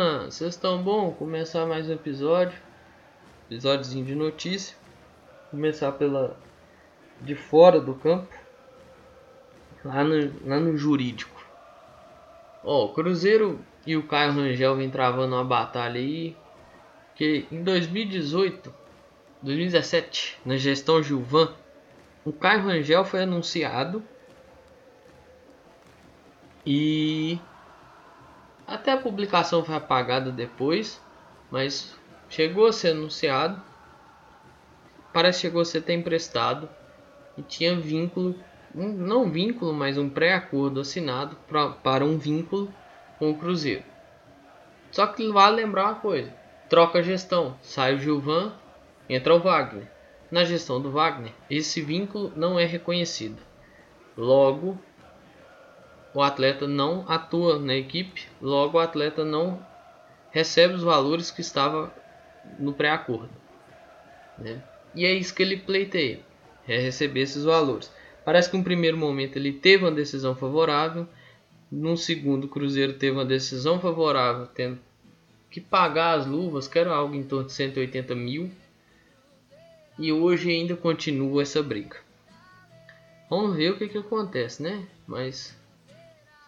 turma? 0.00 0.30
Vocês 0.30 0.54
estão 0.54 0.82
bom? 0.82 1.12
Começar 1.12 1.66
mais 1.66 1.88
um 1.88 1.92
episódio. 1.92 2.58
Episódiozinho 3.50 4.04
de 4.04 4.14
notícia. 4.14 4.74
Começar 5.50 5.92
pela 5.92 6.36
de 7.20 7.34
fora 7.34 7.78
do 7.78 7.94
campo. 7.94 8.34
Lá 9.84 10.02
no, 10.02 10.48
lá 10.48 10.58
no 10.58 10.76
jurídico. 10.76 11.44
Ó, 12.64 12.86
o 12.86 12.92
Cruzeiro 12.94 13.60
e 13.86 13.96
o 13.96 14.06
Caio 14.06 14.32
Rangel 14.32 14.76
vem 14.76 14.90
travando 14.90 15.34
uma 15.34 15.44
batalha 15.44 16.00
aí. 16.00 16.34
Que 17.14 17.46
em 17.52 17.62
2018, 17.62 18.72
2017, 19.42 20.38
na 20.46 20.56
gestão 20.56 21.02
Gilvan, 21.02 21.52
o 22.24 22.32
Caio 22.32 22.62
Rangel 22.62 23.04
foi 23.04 23.22
anunciado. 23.22 24.02
E 26.64 27.38
até 28.70 28.92
a 28.92 28.96
publicação 28.96 29.64
foi 29.64 29.74
apagada 29.74 30.30
depois, 30.30 31.02
mas 31.50 31.92
chegou 32.28 32.68
a 32.68 32.72
ser 32.72 32.90
anunciado. 32.90 33.60
Parece 35.12 35.40
que 35.40 35.48
chegou 35.48 35.60
a 35.60 35.64
ser 35.64 35.78
até 35.78 35.92
emprestado 35.92 36.68
e 37.36 37.42
tinha 37.42 37.74
vínculo, 37.74 38.36
um, 38.72 38.88
não 38.88 39.28
vínculo, 39.28 39.72
mas 39.72 39.98
um 39.98 40.08
pré-acordo 40.08 40.80
assinado 40.80 41.36
pra, 41.48 41.70
para 41.70 42.04
um 42.04 42.16
vínculo 42.16 42.72
com 43.18 43.30
o 43.30 43.36
Cruzeiro. 43.36 43.82
Só 44.92 45.04
que 45.08 45.28
vale 45.32 45.56
lembrar 45.56 45.86
uma 45.86 45.94
coisa: 45.96 46.32
troca 46.68 47.00
a 47.00 47.02
gestão, 47.02 47.56
sai 47.60 47.96
o 47.96 47.98
Gilvan, 47.98 48.52
entra 49.08 49.34
o 49.34 49.40
Wagner. 49.40 49.90
Na 50.30 50.44
gestão 50.44 50.80
do 50.80 50.92
Wagner, 50.92 51.32
esse 51.50 51.82
vínculo 51.82 52.32
não 52.36 52.56
é 52.56 52.64
reconhecido. 52.64 53.42
Logo, 54.16 54.78
o 56.14 56.22
atleta 56.22 56.66
não 56.66 57.04
atua 57.08 57.58
na 57.58 57.74
equipe, 57.74 58.26
logo 58.40 58.78
o 58.78 58.80
atleta 58.80 59.24
não 59.24 59.64
recebe 60.30 60.74
os 60.74 60.82
valores 60.82 61.30
que 61.30 61.40
estava 61.40 61.92
no 62.58 62.72
pré-acordo. 62.72 63.30
Né? 64.38 64.62
E 64.94 65.04
é 65.04 65.12
isso 65.12 65.34
que 65.34 65.42
ele 65.42 65.56
pleiteia, 65.56 66.20
é 66.66 66.78
receber 66.78 67.20
esses 67.20 67.44
valores. 67.44 67.90
Parece 68.24 68.50
que 68.50 68.56
no 68.56 68.64
primeiro 68.64 68.96
momento 68.96 69.36
ele 69.36 69.52
teve 69.52 69.84
uma 69.84 69.92
decisão 69.92 70.34
favorável, 70.34 71.06
no 71.70 71.96
segundo 71.96 72.44
o 72.44 72.48
Cruzeiro 72.48 72.94
teve 72.94 73.12
uma 73.12 73.24
decisão 73.24 73.78
favorável, 73.78 74.46
tendo 74.46 74.78
que 75.50 75.60
pagar 75.60 76.18
as 76.18 76.26
luvas, 76.26 76.66
que 76.66 76.78
era 76.78 76.92
algo 76.92 77.14
em 77.14 77.22
torno 77.22 77.46
de 77.46 77.52
180 77.52 78.14
mil, 78.14 78.50
e 79.98 80.12
hoje 80.12 80.50
ainda 80.50 80.76
continua 80.76 81.42
essa 81.42 81.62
briga. 81.62 81.96
Vamos 83.28 83.56
ver 83.56 83.70
o 83.70 83.76
que, 83.76 83.88
que 83.88 83.98
acontece, 83.98 84.62
né? 84.62 84.84
Mas 85.06 85.56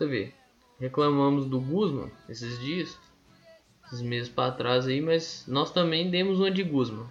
você 0.03 0.07
vê, 0.07 0.33
reclamamos 0.81 1.47
do 1.47 1.61
Guzman 1.61 2.11
esses 2.29 2.59
dias, 2.59 2.99
esses 3.87 4.03
meses 4.03 4.29
para 4.29 4.53
trás 4.53 4.87
aí, 4.87 5.01
mas 5.01 5.45
nós 5.47 5.71
também 5.71 6.11
demos 6.11 6.41
uma 6.41 6.51
de 6.51 6.65
Guzman. 6.65 7.07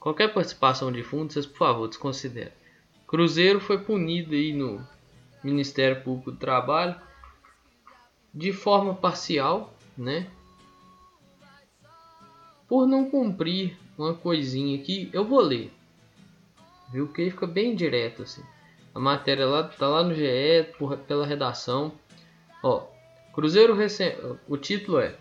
Qualquer 0.00 0.32
participação 0.32 0.90
de 0.90 1.02
fundos, 1.02 1.34
vocês 1.34 1.46
por 1.46 1.58
favor 1.58 1.86
desconsiderem. 1.86 2.52
Cruzeiro 3.06 3.60
foi 3.60 3.78
punido 3.78 4.34
aí 4.34 4.52
no 4.52 4.84
Ministério 5.44 6.02
Público 6.02 6.32
do 6.32 6.38
Trabalho 6.38 6.98
de 8.32 8.52
forma 8.52 8.94
parcial, 8.94 9.74
né? 9.96 10.30
Por 12.66 12.86
não 12.86 13.10
cumprir 13.10 13.76
uma 13.98 14.14
coisinha 14.14 14.80
aqui, 14.80 15.10
eu 15.12 15.24
vou 15.26 15.40
ler. 15.40 15.70
Viu 16.90 17.06
que 17.08 17.30
fica 17.30 17.46
bem 17.46 17.76
direto 17.76 18.22
assim. 18.22 18.42
A 18.94 19.00
matéria 19.00 19.46
lá 19.46 19.64
tá 19.64 19.88
lá 19.88 20.02
no 20.02 20.14
GE 20.14 20.74
por, 20.78 20.96
pela 20.98 21.26
redação. 21.26 21.92
Ó, 22.62 22.86
Cruzeiro 23.32 23.74
recém, 23.74 24.14
o 24.46 24.56
título 24.56 24.98
é 24.98 25.16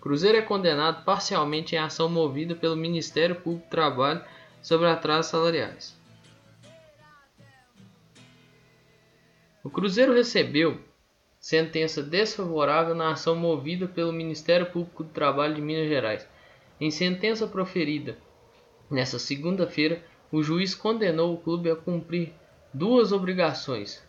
Cruzeiro 0.00 0.36
é 0.36 0.42
condenado 0.42 1.04
parcialmente 1.04 1.76
em 1.76 1.78
ação 1.78 2.08
movida 2.08 2.56
pelo 2.56 2.74
Ministério 2.74 3.36
Público 3.36 3.66
do 3.66 3.70
Trabalho 3.70 4.20
sobre 4.60 4.88
atrasos 4.88 5.30
salariais. 5.30 5.96
O 9.62 9.70
Cruzeiro 9.70 10.12
recebeu 10.12 10.80
sentença 11.38 12.02
desfavorável 12.02 12.96
na 12.96 13.12
ação 13.12 13.36
movida 13.36 13.86
pelo 13.86 14.12
Ministério 14.12 14.66
Público 14.66 15.04
do 15.04 15.10
Trabalho 15.10 15.54
de 15.54 15.60
Minas 15.60 15.88
Gerais. 15.88 16.28
Em 16.80 16.90
sentença 16.90 17.46
proferida 17.46 18.18
nesta 18.90 19.20
segunda-feira, 19.20 20.02
o 20.32 20.42
juiz 20.42 20.74
condenou 20.74 21.32
o 21.32 21.38
clube 21.38 21.70
a 21.70 21.76
cumprir 21.76 22.32
duas 22.72 23.12
obrigações: 23.12 24.02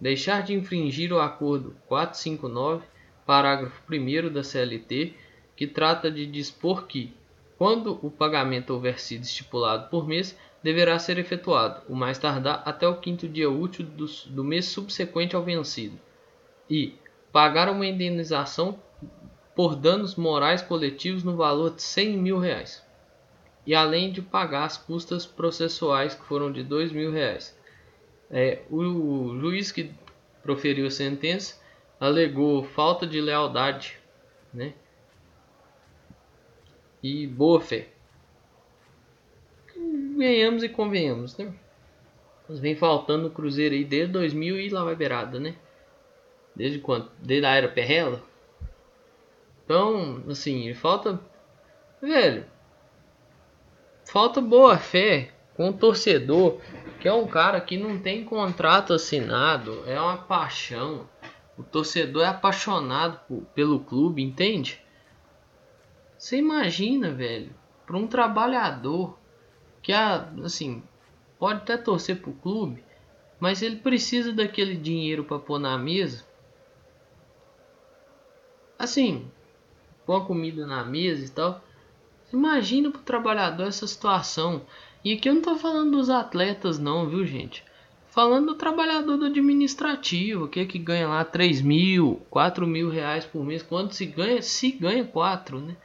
deixar 0.00 0.42
de 0.42 0.54
infringir 0.54 1.12
o 1.12 1.20
acordo 1.20 1.76
459, 1.86 2.84
parágrafo 3.26 3.82
1 3.92 4.32
da 4.32 4.42
CLT, 4.42 5.14
que 5.56 5.66
trata 5.66 6.10
de 6.10 6.26
dispor 6.26 6.86
que, 6.86 7.12
quando 7.56 7.98
o 8.02 8.10
pagamento 8.10 8.72
houver 8.72 9.00
sido 9.00 9.24
estipulado 9.24 9.88
por 9.88 10.06
mês, 10.06 10.38
deverá 10.62 10.98
ser 10.98 11.18
efetuado, 11.18 11.82
o 11.88 11.94
mais 11.94 12.18
tardar 12.18 12.62
até 12.64 12.86
o 12.86 13.00
quinto 13.00 13.28
dia 13.28 13.50
útil 13.50 13.84
do, 13.84 14.06
do 14.26 14.44
mês 14.44 14.66
subsequente 14.66 15.34
ao 15.34 15.42
vencido, 15.42 15.98
e 16.70 16.94
pagar 17.32 17.68
uma 17.68 17.86
indenização 17.86 18.78
por 19.54 19.74
danos 19.74 20.14
morais 20.14 20.62
coletivos 20.62 21.24
no 21.24 21.36
valor 21.36 21.74
de 21.74 21.82
100 21.82 22.16
mil 22.16 22.38
reais 22.38 22.87
e 23.68 23.74
além 23.74 24.10
de 24.10 24.22
pagar 24.22 24.64
as 24.64 24.78
custas 24.78 25.26
processuais 25.26 26.14
que 26.14 26.24
foram 26.24 26.50
de 26.50 26.62
dois 26.62 26.90
mil 26.90 27.12
reais. 27.12 27.54
É, 28.30 28.62
o, 28.70 29.38
juiz 29.38 29.70
que 29.70 29.92
proferiu 30.42 30.86
a 30.86 30.90
sentença 30.90 31.60
alegou 32.00 32.64
falta 32.64 33.06
de 33.06 33.20
lealdade 33.20 33.98
né, 34.54 34.72
e 37.02 37.26
boa 37.26 37.60
fé. 37.60 37.88
Ganhamos 40.16 40.62
e 40.62 40.70
convenhamos, 40.70 41.36
né? 41.36 41.52
Mas 42.48 42.60
vem 42.60 42.74
faltando 42.74 43.28
o 43.28 43.30
Cruzeiro 43.30 43.74
aí 43.74 43.84
desde 43.84 44.14
2000 44.14 44.60
e 44.60 44.70
lá 44.70 44.82
vai 44.82 44.96
beirada, 44.96 45.38
né? 45.38 45.54
Desde 46.56 46.78
quando? 46.78 47.10
Desde 47.22 47.44
a 47.44 47.54
era 47.54 47.68
Perrela? 47.68 48.22
Então, 49.66 50.24
assim, 50.26 50.72
falta. 50.72 51.20
Velho, 52.00 52.46
falta 54.08 54.40
boa 54.40 54.78
fé 54.78 55.30
com 55.54 55.68
o 55.68 55.72
torcedor, 55.72 56.60
que 57.00 57.06
é 57.06 57.12
um 57.12 57.26
cara 57.26 57.60
que 57.60 57.76
não 57.76 57.98
tem 57.98 58.24
contrato 58.24 58.94
assinado, 58.94 59.82
é 59.86 60.00
uma 60.00 60.16
paixão. 60.16 61.08
O 61.58 61.62
torcedor 61.62 62.22
é 62.22 62.28
apaixonado 62.28 63.20
por, 63.28 63.42
pelo 63.54 63.80
clube, 63.80 64.22
entende? 64.22 64.80
Você 66.16 66.38
imagina, 66.38 67.12
velho, 67.12 67.54
para 67.86 67.96
um 67.96 68.06
trabalhador 68.06 69.18
que 69.82 69.92
assim, 69.92 70.82
pode 71.38 71.60
até 71.60 71.76
torcer 71.76 72.20
pro 72.20 72.32
clube, 72.32 72.82
mas 73.38 73.62
ele 73.62 73.76
precisa 73.76 74.32
daquele 74.32 74.74
dinheiro 74.74 75.24
para 75.24 75.38
pôr 75.38 75.58
na 75.58 75.76
mesa. 75.76 76.24
Assim, 78.78 79.30
pôr 80.06 80.22
a 80.22 80.24
comida 80.24 80.66
na 80.66 80.84
mesa 80.84 81.26
e 81.26 81.28
tal. 81.28 81.67
Imagina 82.32 82.90
pro 82.90 83.00
trabalhador 83.00 83.66
essa 83.66 83.86
situação. 83.86 84.62
E 85.04 85.12
aqui 85.12 85.28
eu 85.28 85.34
não 85.34 85.42
tô 85.42 85.56
falando 85.56 85.92
dos 85.92 86.10
atletas 86.10 86.78
não, 86.78 87.08
viu 87.08 87.24
gente? 87.24 87.64
Falando 88.08 88.48
do 88.48 88.54
trabalhador 88.54 89.16
do 89.16 89.26
administrativo, 89.26 90.48
que 90.48 90.60
é 90.60 90.64
que 90.64 90.78
ganha 90.78 91.08
lá 91.08 91.24
3 91.24 91.62
mil, 91.62 92.22
4 92.30 92.66
mil 92.66 92.90
reais 92.90 93.24
por 93.24 93.44
mês. 93.44 93.62
Quando 93.62 93.92
se 93.92 94.06
ganha? 94.06 94.42
Se 94.42 94.72
ganha 94.72 95.04
4, 95.04 95.60
né? 95.60 95.76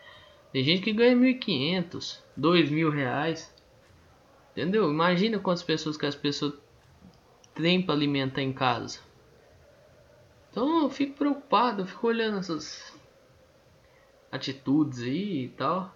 Tem 0.52 0.64
gente 0.64 0.82
que 0.82 0.94
ganha 0.94 1.16
1.500, 1.16 2.20
2 2.36 2.70
mil 2.70 2.90
reais. 2.90 3.54
Entendeu? 4.52 4.90
Imagina 4.90 5.40
quantas 5.40 5.64
pessoas 5.64 5.98
que 5.98 6.06
as 6.06 6.16
pessoas 6.16 6.54
têm 7.56 7.82
para 7.82 7.96
alimentar 7.96 8.42
em 8.42 8.54
casa. 8.54 9.00
Então 10.52 10.84
eu 10.84 10.90
fico 10.90 11.18
preocupado, 11.18 11.82
eu 11.82 11.86
fico 11.88 12.08
olhando 12.08 12.38
essas 12.38 12.94
atitudes 14.32 15.02
aí 15.02 15.46
e 15.46 15.50
tal. 15.50 15.96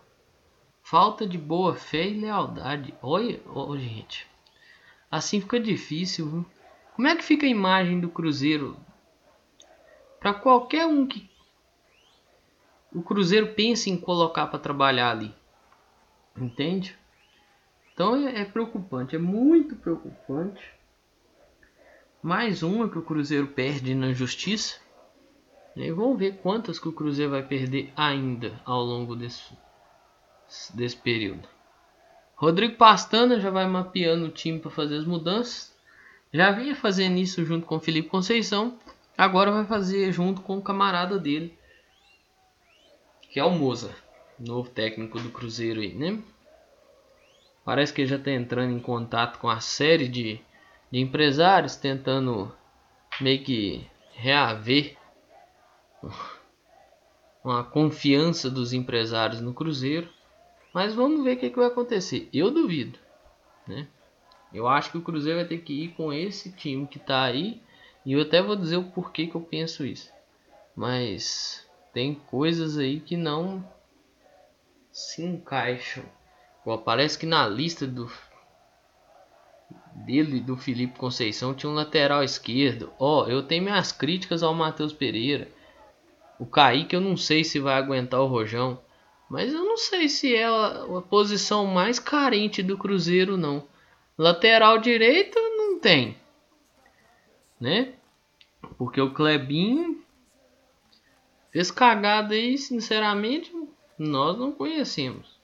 Falta 0.90 1.28
de 1.28 1.38
boa 1.38 1.76
fé 1.76 2.08
e 2.08 2.22
lealdade. 2.22 2.94
Olha, 3.02 3.42
gente. 3.78 4.26
Assim 5.12 5.42
fica 5.42 5.60
difícil, 5.60 6.30
viu? 6.30 6.46
Como 6.96 7.10
é 7.10 7.14
que 7.14 7.26
fica 7.26 7.46
a 7.46 7.50
imagem 7.50 8.00
do 8.00 8.08
Cruzeiro? 8.08 8.78
Para 10.18 10.34
qualquer 10.34 10.86
um 10.86 11.06
que 11.06 11.30
o 12.96 13.02
Cruzeiro 13.02 13.54
pense 13.54 13.90
em 13.90 13.98
colocar 14.00 14.48
para 14.48 14.60
trabalhar 14.60 15.12
ali. 15.12 15.36
Entende? 16.38 16.98
Então 17.94 18.16
é, 18.26 18.44
é 18.44 18.46
preocupante, 18.46 19.14
é 19.14 19.20
muito 19.20 19.76
preocupante. 19.76 20.64
Mais 22.24 22.64
uma 22.64 22.88
que 22.88 22.98
o 22.98 23.04
Cruzeiro 23.04 23.48
perde 23.48 23.94
na 23.94 24.14
justiça. 24.14 24.80
E 25.76 25.92
vamos 25.92 26.18
ver 26.18 26.38
quantas 26.38 26.80
que 26.80 26.88
o 26.88 26.94
Cruzeiro 26.94 27.32
vai 27.32 27.44
perder 27.44 27.92
ainda 27.94 28.58
ao 28.64 28.82
longo 28.82 29.18
desse 29.18 29.54
desse 30.74 30.96
período. 30.96 31.48
Rodrigo 32.36 32.76
Pastana 32.76 33.40
já 33.40 33.50
vai 33.50 33.68
mapeando 33.68 34.26
o 34.26 34.32
time 34.32 34.60
para 34.60 34.70
fazer 34.70 34.98
as 34.98 35.06
mudanças. 35.06 35.76
Já 36.32 36.52
vinha 36.52 36.76
fazendo 36.76 37.18
isso 37.18 37.44
junto 37.44 37.66
com 37.66 37.80
Felipe 37.80 38.10
Conceição, 38.10 38.78
agora 39.18 39.52
vai 39.52 39.66
fazer 39.66 40.12
junto 40.12 40.42
com 40.42 40.58
o 40.58 40.62
camarada 40.62 41.18
dele, 41.18 41.58
que 43.32 43.40
é 43.40 43.44
o 43.44 43.50
Moza, 43.50 43.96
novo 44.38 44.70
técnico 44.70 45.20
do 45.20 45.32
Cruzeiro 45.32 45.80
aí, 45.80 45.94
né? 45.94 46.22
Parece 47.64 47.92
que 47.92 48.02
ele 48.02 48.10
já 48.10 48.18
está 48.18 48.32
entrando 48.32 48.72
em 48.72 48.80
contato 48.80 49.40
com 49.40 49.50
a 49.50 49.60
série 49.60 50.08
de, 50.08 50.40
de 50.92 51.00
empresários, 51.00 51.76
tentando 51.76 52.54
meio 53.20 53.44
que 53.44 53.86
reaver 54.14 54.96
uma 57.44 57.64
confiança 57.64 58.50
dos 58.50 58.74
empresários 58.74 59.42
no 59.42 59.54
Cruzeiro. 59.54 60.10
Mas 60.78 60.94
vamos 60.94 61.24
ver 61.24 61.38
o 61.38 61.40
que, 61.40 61.50
que 61.50 61.58
vai 61.58 61.66
acontecer. 61.66 62.30
Eu 62.32 62.52
duvido, 62.52 63.00
né? 63.68 63.88
Eu 64.54 64.68
acho 64.68 64.92
que 64.92 64.98
o 65.00 65.02
Cruzeiro 65.02 65.40
vai 65.40 65.48
ter 65.48 65.58
que 65.58 65.74
ir 65.74 65.88
com 65.96 66.14
esse 66.14 66.52
time 66.52 66.86
que 66.86 67.00
está 67.00 67.24
aí. 67.24 67.64
E 68.06 68.14
eu 68.14 68.22
até 68.22 68.44
vou 68.44 68.56
dizer 68.56 68.78
o 68.78 68.92
porquê 68.92 69.26
que 69.26 69.34
eu 69.34 69.42
penso 69.42 69.84
isso. 69.84 70.12
Mas 70.76 71.68
tem 71.92 72.14
coisas 72.14 72.78
aí 72.78 73.00
que 73.00 73.18
não 73.18 73.68
se 74.92 75.24
encaixam. 75.24 76.04
Pô, 76.64 76.78
parece 76.78 77.18
que 77.18 77.26
na 77.26 77.48
lista 77.48 77.88
do 77.88 78.08
dele 80.06 80.40
do 80.40 80.56
Felipe 80.56 81.00
Conceição 81.00 81.56
tinha 81.56 81.72
um 81.72 81.74
lateral 81.74 82.24
esquerdo. 82.24 82.94
Ó, 83.00 83.24
oh, 83.24 83.28
eu 83.28 83.42
tenho 83.42 83.64
minhas 83.64 83.92
críticas 83.92 84.44
ao 84.44 84.54
Matheus 84.54 84.94
Pereira. 84.94 85.48
O 86.38 86.46
Kaique 86.46 86.96
eu 86.96 87.02
não 87.02 87.18
sei 87.18 87.44
se 87.44 87.60
vai 87.60 87.74
aguentar 87.74 88.22
o 88.22 88.28
Rojão. 88.28 88.86
Mas 89.30 89.54
eu 89.54 89.66
não 89.66 89.78
sei 89.78 90.08
se 90.08 90.36
é 90.36 90.46
a, 90.46 90.86
a 90.98 91.02
posição 91.02 91.66
mais 91.66 92.00
carente 92.00 92.64
do 92.64 92.78
Cruzeiro 92.78 93.36
não. 93.36 93.68
Lateral 94.18 94.80
direito 94.80 95.38
não 95.40 95.80
tem. 95.80 96.18
Né? 97.60 97.94
Porque 98.78 99.02
o 99.02 99.14
Klebin 99.14 100.02
fez 101.52 101.70
cagada 101.72 102.34
aí, 102.34 102.58
sinceramente, 102.58 103.52
nós 103.98 104.38
não 104.38 104.52
conhecemos. 104.52 105.38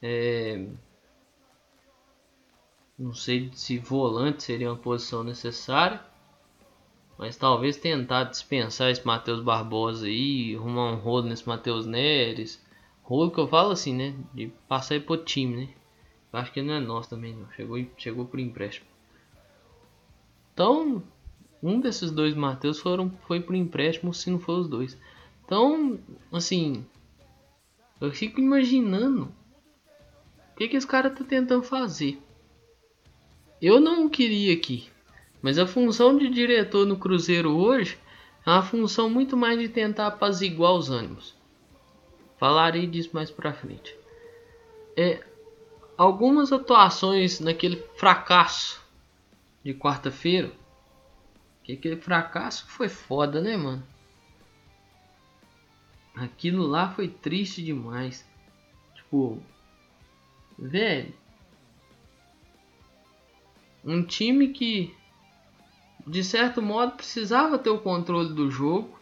É... 0.00 0.66
Não 2.98 3.14
sei 3.14 3.50
se 3.54 3.78
volante 3.78 4.42
seria 4.42 4.70
uma 4.70 4.76
posição 4.76 5.22
necessária. 5.22 6.00
Mas 7.18 7.36
talvez 7.36 7.76
tentar 7.76 8.24
dispensar 8.24 8.90
esse 8.90 9.06
Matheus 9.06 9.40
Barbosa 9.42 10.06
aí, 10.06 10.56
arrumar 10.56 10.92
um 10.92 10.96
rolo 10.96 11.28
nesse 11.28 11.46
Matheus 11.46 11.86
Neres. 11.86 12.60
Rolo 13.02 13.30
que 13.30 13.38
eu 13.38 13.48
falo 13.48 13.72
assim, 13.72 13.94
né? 13.94 14.14
De 14.32 14.48
passar 14.68 15.00
pro 15.00 15.16
time, 15.16 15.56
né? 15.56 15.68
Eu 16.32 16.38
acho 16.38 16.52
que 16.52 16.62
não 16.62 16.74
é 16.74 16.80
nosso 16.80 17.10
também, 17.10 17.34
não. 17.34 17.50
Chegou, 17.52 17.84
chegou 17.96 18.24
por 18.24 18.40
empréstimo. 18.40 18.86
Então, 20.54 21.02
um 21.62 21.80
desses 21.80 22.10
dois 22.10 22.34
Matheus 22.34 22.80
foram 22.80 23.10
foi 23.26 23.40
por 23.40 23.54
empréstimo, 23.54 24.14
se 24.14 24.30
não 24.30 24.38
for 24.38 24.58
os 24.58 24.68
dois. 24.68 24.98
Então, 25.44 25.98
assim, 26.32 26.84
eu 28.00 28.10
fico 28.12 28.40
imaginando 28.40 29.32
o 30.52 30.56
que 30.56 30.68
que 30.68 30.76
esse 30.76 30.86
cara 30.86 31.10
tá 31.10 31.24
tentando 31.24 31.62
fazer. 31.62 32.20
Eu 33.60 33.80
não 33.80 34.08
queria 34.08 34.54
aqui, 34.54 34.88
mas 35.40 35.58
a 35.58 35.66
função 35.66 36.16
de 36.16 36.28
diretor 36.28 36.86
no 36.86 36.98
Cruzeiro 36.98 37.56
hoje 37.56 37.98
é 38.44 38.50
uma 38.50 38.62
função 38.62 39.08
muito 39.08 39.36
mais 39.36 39.58
de 39.58 39.68
tentar 39.68 40.08
apaziguar 40.08 40.72
os 40.72 40.90
ânimos. 40.90 41.34
Falarei 42.42 42.88
disso 42.88 43.10
mais 43.12 43.30
pra 43.30 43.52
frente. 43.52 43.96
É, 44.96 45.24
algumas 45.96 46.50
atuações 46.50 47.38
naquele 47.38 47.76
fracasso 47.94 48.82
de 49.62 49.72
quarta-feira. 49.72 50.50
Que 51.62 51.74
aquele 51.74 51.94
fracasso 51.98 52.66
foi 52.66 52.88
foda, 52.88 53.40
né, 53.40 53.56
mano? 53.56 53.86
Aquilo 56.16 56.66
lá 56.66 56.90
foi 56.90 57.06
triste 57.06 57.62
demais. 57.62 58.28
Tipo, 58.96 59.40
velho. 60.58 61.14
Um 63.84 64.02
time 64.02 64.48
que 64.48 64.92
de 66.04 66.24
certo 66.24 66.60
modo 66.60 66.96
precisava 66.96 67.56
ter 67.56 67.70
o 67.70 67.78
controle 67.78 68.34
do 68.34 68.50
jogo, 68.50 68.98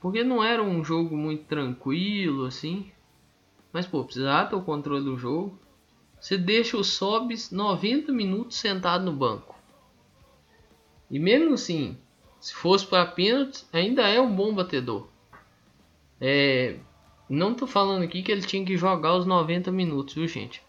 porque 0.00 0.22
não 0.22 0.42
era 0.42 0.62
um 0.62 0.84
jogo 0.84 1.16
muito 1.16 1.44
tranquilo 1.44 2.44
assim. 2.44 2.90
Mas 3.72 3.86
pô, 3.86 4.04
precisava 4.04 4.48
ter 4.48 4.56
o 4.56 4.62
controle 4.62 5.04
do 5.04 5.18
jogo. 5.18 5.58
Você 6.20 6.36
deixa 6.36 6.76
o 6.76 6.84
Sobs 6.84 7.50
90 7.50 8.12
minutos 8.12 8.56
sentado 8.56 9.04
no 9.04 9.12
banco. 9.12 9.54
E 11.10 11.18
mesmo 11.18 11.54
assim, 11.54 11.96
se 12.40 12.54
fosse 12.54 12.86
para 12.86 13.06
pênalti, 13.06 13.64
ainda 13.72 14.08
é 14.08 14.20
um 14.20 14.34
bom 14.34 14.54
batedor. 14.54 15.08
É, 16.20 16.78
não 17.28 17.54
tô 17.54 17.66
falando 17.66 18.02
aqui 18.02 18.22
que 18.22 18.32
ele 18.32 18.42
tinha 18.42 18.64
que 18.64 18.76
jogar 18.76 19.14
os 19.14 19.26
90 19.26 19.70
minutos, 19.70 20.14
viu, 20.14 20.26
gente? 20.26 20.62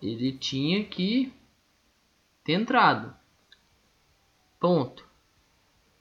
Ele 0.00 0.32
tinha 0.32 0.84
que 0.84 1.32
ter 2.44 2.52
entrado. 2.52 3.14
Ponto. 4.60 5.04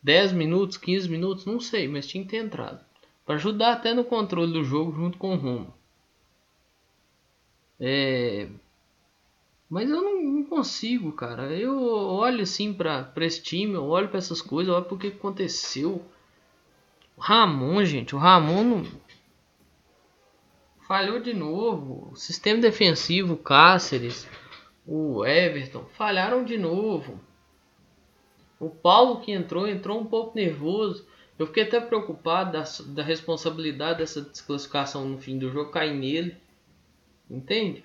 10 0.03 0.33
minutos, 0.33 0.77
15 0.77 1.09
minutos, 1.09 1.45
não 1.45 1.59
sei, 1.59 1.87
mas 1.87 2.05
tinha 2.05 2.23
que 2.23 2.31
ter 2.31 2.37
entrado. 2.37 2.83
Para 3.25 3.35
ajudar 3.35 3.73
até 3.73 3.93
no 3.93 4.03
controle 4.03 4.51
do 4.51 4.63
jogo 4.63 4.91
junto 4.91 5.17
com 5.17 5.33
o 5.33 5.37
Romo. 5.37 5.73
É... 7.79 8.49
Mas 9.69 9.89
eu 9.89 10.01
não, 10.01 10.21
não, 10.21 10.43
consigo, 10.43 11.11
cara. 11.13 11.53
Eu 11.53 11.79
olho 11.81 12.43
assim 12.43 12.73
para 12.73 13.11
esse 13.21 13.41
time, 13.41 13.73
eu 13.73 13.85
olho 13.85 14.09
para 14.09 14.17
essas 14.17 14.41
coisas, 14.41 14.73
olho 14.73 14.85
porque 14.85 15.07
aconteceu. 15.07 16.03
O 17.15 17.21
Ramon, 17.21 17.83
gente, 17.85 18.13
o 18.15 18.19
Ramon 18.19 18.63
não... 18.63 18.85
falhou 20.85 21.19
de 21.19 21.33
novo. 21.33 22.09
O 22.11 22.15
sistema 22.15 22.61
defensivo, 22.61 23.37
Cáceres, 23.37 24.27
o 24.85 25.25
Everton 25.25 25.85
falharam 25.95 26.43
de 26.43 26.57
novo. 26.57 27.19
O 28.63 28.69
Paulo 28.69 29.19
que 29.19 29.33
entrou, 29.33 29.67
entrou 29.67 29.99
um 29.99 30.05
pouco 30.05 30.37
nervoso. 30.37 31.05
Eu 31.37 31.47
fiquei 31.47 31.63
até 31.63 31.81
preocupado 31.81 32.53
da, 32.53 32.63
da 32.93 33.03
responsabilidade 33.03 33.99
dessa 33.99 34.21
desclassificação 34.21 35.05
no 35.05 35.17
fim 35.17 35.37
do 35.37 35.51
jogo 35.51 35.69
cair 35.69 35.93
nele. 35.93 36.37
Entende? 37.29 37.83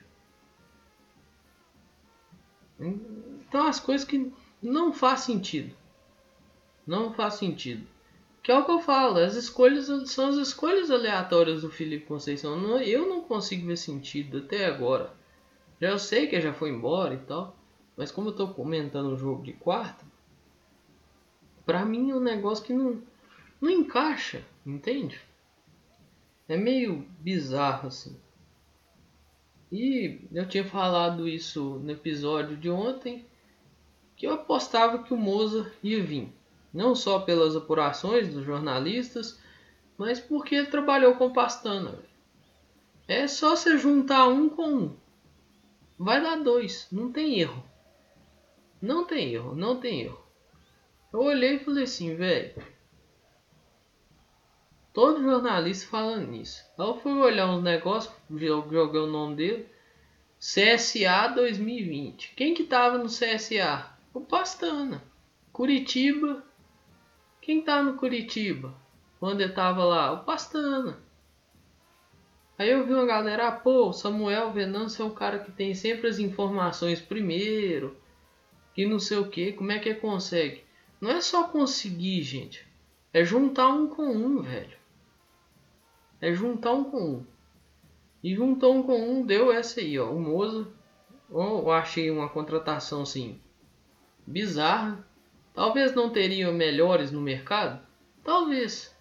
Então 2.79 3.67
as 3.67 3.81
coisas 3.81 4.07
que 4.07 4.33
não 4.63 4.93
faz 4.93 5.21
sentido. 5.21 5.75
Não 6.87 7.13
faz 7.13 7.35
sentido. 7.35 7.85
Que 8.41 8.53
é 8.53 8.59
o 8.59 8.65
que 8.65 8.71
eu 8.71 8.79
falo, 8.79 9.19
as 9.19 9.35
escolhas 9.35 9.87
são 10.09 10.29
as 10.29 10.37
escolhas 10.37 10.93
aleatórias 10.93 11.63
do 11.63 11.71
Felipe 11.71 12.07
Conceição. 12.07 12.81
Eu 12.81 13.09
não 13.09 13.23
consigo 13.23 13.67
ver 13.67 13.77
sentido 13.77 14.39
até 14.39 14.67
agora. 14.67 15.13
Já 15.81 15.89
eu 15.89 15.99
sei 15.99 16.29
que 16.29 16.41
já 16.41 16.55
foi 16.55 16.71
embora 16.71 17.15
e 17.15 17.19
tal. 17.19 17.57
Mas 17.97 18.13
como 18.13 18.29
eu 18.29 18.37
tô 18.37 18.47
comentando 18.55 19.09
o 19.09 19.17
jogo 19.17 19.43
de 19.43 19.53
quarta, 19.55 20.07
Pra 21.69 21.85
mim 21.85 22.11
é 22.11 22.15
um 22.15 22.21
negócio 22.21 22.65
que 22.65 22.73
não, 22.73 23.03
não 23.61 23.69
encaixa, 23.69 24.43
entende? 24.65 25.21
É 26.49 26.57
meio 26.57 27.07
bizarro 27.21 27.89
assim. 27.89 28.19
E 29.71 30.19
eu 30.33 30.49
tinha 30.49 30.65
falado 30.65 31.29
isso 31.29 31.79
no 31.85 31.91
episódio 31.91 32.57
de 32.57 32.71
ontem, 32.71 33.27
que 34.17 34.27
eu 34.27 34.33
apostava 34.33 35.03
que 35.03 35.13
o 35.13 35.17
Moza 35.19 35.71
ia 35.83 36.03
vir. 36.03 36.33
Não 36.73 36.95
só 36.95 37.19
pelas 37.19 37.55
apurações 37.55 38.33
dos 38.33 38.47
jornalistas, 38.47 39.39
mas 39.99 40.19
porque 40.19 40.55
ele 40.55 40.69
trabalhou 40.69 41.17
com 41.17 41.35
Pastana. 41.35 41.99
É 43.07 43.29
só 43.29 43.55
você 43.55 43.77
juntar 43.77 44.27
um 44.27 44.49
com 44.49 44.73
um. 44.73 44.97
Vai 45.99 46.23
dar 46.23 46.37
dois, 46.37 46.89
não 46.91 47.13
tem 47.13 47.39
erro. 47.39 47.63
Não 48.81 49.05
tem 49.05 49.35
erro, 49.35 49.55
não 49.55 49.79
tem 49.79 50.01
erro. 50.01 50.28
Eu 51.13 51.21
olhei 51.21 51.57
e 51.57 51.59
falei 51.59 51.85
assim, 51.85 52.15
velho. 52.15 52.55
Todo 54.93 55.23
jornalista 55.23 55.89
falando 55.89 56.27
nisso. 56.27 56.63
Aí 56.79 56.87
eu 56.87 56.99
fui 56.99 57.13
olhar 57.13 57.51
uns 57.51 57.63
negócios, 57.63 58.15
joguei 58.31 59.01
o 59.01 59.07
nome 59.07 59.37
dele. 59.37 59.69
CSA 60.39 61.29
2020. 61.35 62.35
Quem 62.37 62.53
que 62.53 62.65
tava 62.65 62.99
no 62.99 63.07
CSA? 63.07 63.91
O 64.13 64.21
Pastana. 64.21 65.03
Curitiba. 65.53 66.45
Quem 67.41 67.63
tava 67.63 67.85
no 67.85 67.97
Curitiba? 67.97 68.75
Quando 69.19 69.41
ele 69.41 69.53
tava 69.53 69.85
lá? 69.85 70.13
O 70.13 70.25
Pastana. 70.25 70.99
Aí 72.59 72.71
eu 72.71 72.85
vi 72.85 72.93
uma 72.93 73.07
galera, 73.07 73.49
ah, 73.49 73.53
pô, 73.53 73.93
Samuel 73.93 74.53
Venâncio 74.53 75.03
é 75.03 75.07
um 75.07 75.15
cara 75.15 75.39
que 75.39 75.53
tem 75.53 75.75
sempre 75.75 76.09
as 76.09 76.19
informações 76.19 77.01
primeiro. 77.01 77.97
E 78.77 78.85
não 78.85 78.99
sei 78.99 79.19
o 79.19 79.29
que, 79.31 79.53
como 79.53 79.73
é 79.73 79.79
que 79.79 79.89
ele 79.89 80.01
consegue? 80.01 80.68
Não 81.01 81.11
é 81.11 81.21
só 81.21 81.45
conseguir, 81.49 82.23
gente. 82.23 82.67
É 83.13 83.25
juntar 83.25 83.69
um 83.69 83.87
com 83.87 84.03
um, 84.03 84.43
velho. 84.43 84.77
É 86.21 86.33
juntar 86.33 86.73
um 86.73 86.85
com 86.85 87.01
um. 87.01 87.27
E 88.23 88.35
juntar 88.35 88.69
um 88.69 88.83
com 88.83 88.99
um 88.99 89.25
deu 89.25 89.53
essa 89.53 89.81
aí, 89.81 89.99
ó. 89.99 90.11
O 90.11 90.21
Moza. 90.21 90.67
Eu 91.31 91.71
achei 91.71 92.11
uma 92.11 92.29
contratação 92.29 93.03
assim. 93.03 93.41
bizarra. 94.27 95.07
Talvez 95.55 95.95
não 95.95 96.11
teriam 96.11 96.53
melhores 96.53 97.13
no 97.13 97.21
mercado? 97.21 97.81
Talvez. 98.25 98.95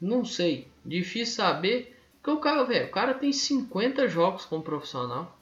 Não 0.00 0.24
sei. 0.24 0.68
Difícil 0.84 1.34
saber. 1.34 1.96
Porque 2.16 2.30
o 2.30 2.40
cara, 2.40 2.64
velho, 2.64 2.86
o 2.86 2.90
cara 2.90 3.14
tem 3.14 3.32
50 3.32 4.06
jogos 4.08 4.44
como 4.44 4.62
profissional. 4.62 5.36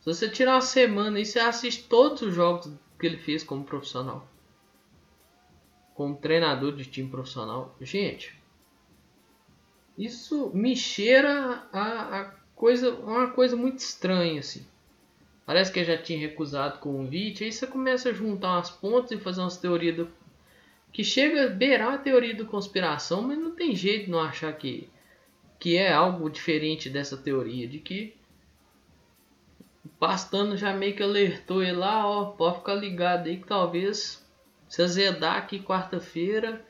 Se 0.00 0.06
você 0.06 0.28
tirar 0.28 0.54
uma 0.54 0.60
semana 0.60 1.20
e 1.20 1.24
você 1.24 1.38
assiste 1.38 1.84
todos 1.88 2.22
os 2.22 2.34
jogos 2.34 2.70
que 2.98 3.06
ele 3.06 3.16
fez 3.16 3.42
como 3.44 3.64
profissional. 3.64 4.28
Como 5.94 6.16
treinador 6.16 6.74
de 6.74 6.84
time 6.84 7.08
profissional. 7.08 7.74
Gente, 7.80 8.34
isso 9.96 10.50
me 10.52 10.74
cheira 10.76 11.66
a, 11.72 12.20
a 12.20 12.24
coisa, 12.56 12.90
uma 12.94 13.30
coisa 13.30 13.56
muito 13.56 13.78
estranha 13.78 14.40
assim. 14.40 14.66
Parece 15.46 15.72
que 15.72 15.84
já 15.84 15.96
tinha 15.96 16.18
recusado 16.18 16.76
o 16.76 16.80
convite. 16.80 17.44
Aí 17.44 17.52
você 17.52 17.66
começa 17.66 18.08
a 18.08 18.12
juntar 18.12 18.52
umas 18.52 18.70
pontas 18.70 19.12
e 19.12 19.18
fazer 19.18 19.40
umas 19.40 19.56
teorias 19.56 19.96
do... 19.96 20.08
que 20.92 21.04
chega 21.04 21.44
a 21.44 21.48
beirar 21.48 21.94
a 21.94 21.98
teoria 21.98 22.34
da 22.34 22.44
conspiração, 22.44 23.22
mas 23.22 23.38
não 23.38 23.52
tem 23.52 23.76
jeito 23.76 24.06
de 24.06 24.10
não 24.10 24.20
achar 24.20 24.52
que 24.52 24.88
que 25.58 25.76
é 25.76 25.92
algo 25.92 26.28
diferente 26.28 26.90
dessa 26.90 27.16
teoria 27.16 27.66
de 27.66 27.78
que 27.78 28.14
o 29.84 29.88
Pastano 29.88 30.56
já 30.56 30.74
meio 30.74 30.94
que 30.94 31.02
alertou 31.02 31.62
ele 31.62 31.72
lá, 31.72 32.06
ó, 32.06 32.26
pode 32.26 32.58
ficar 32.58 32.74
ligado 32.74 33.28
aí 33.28 33.38
que 33.38 33.46
talvez 33.46 34.23
se 34.74 34.82
azedar 34.82 35.36
aqui 35.36 35.60
quarta-feira, 35.60 36.60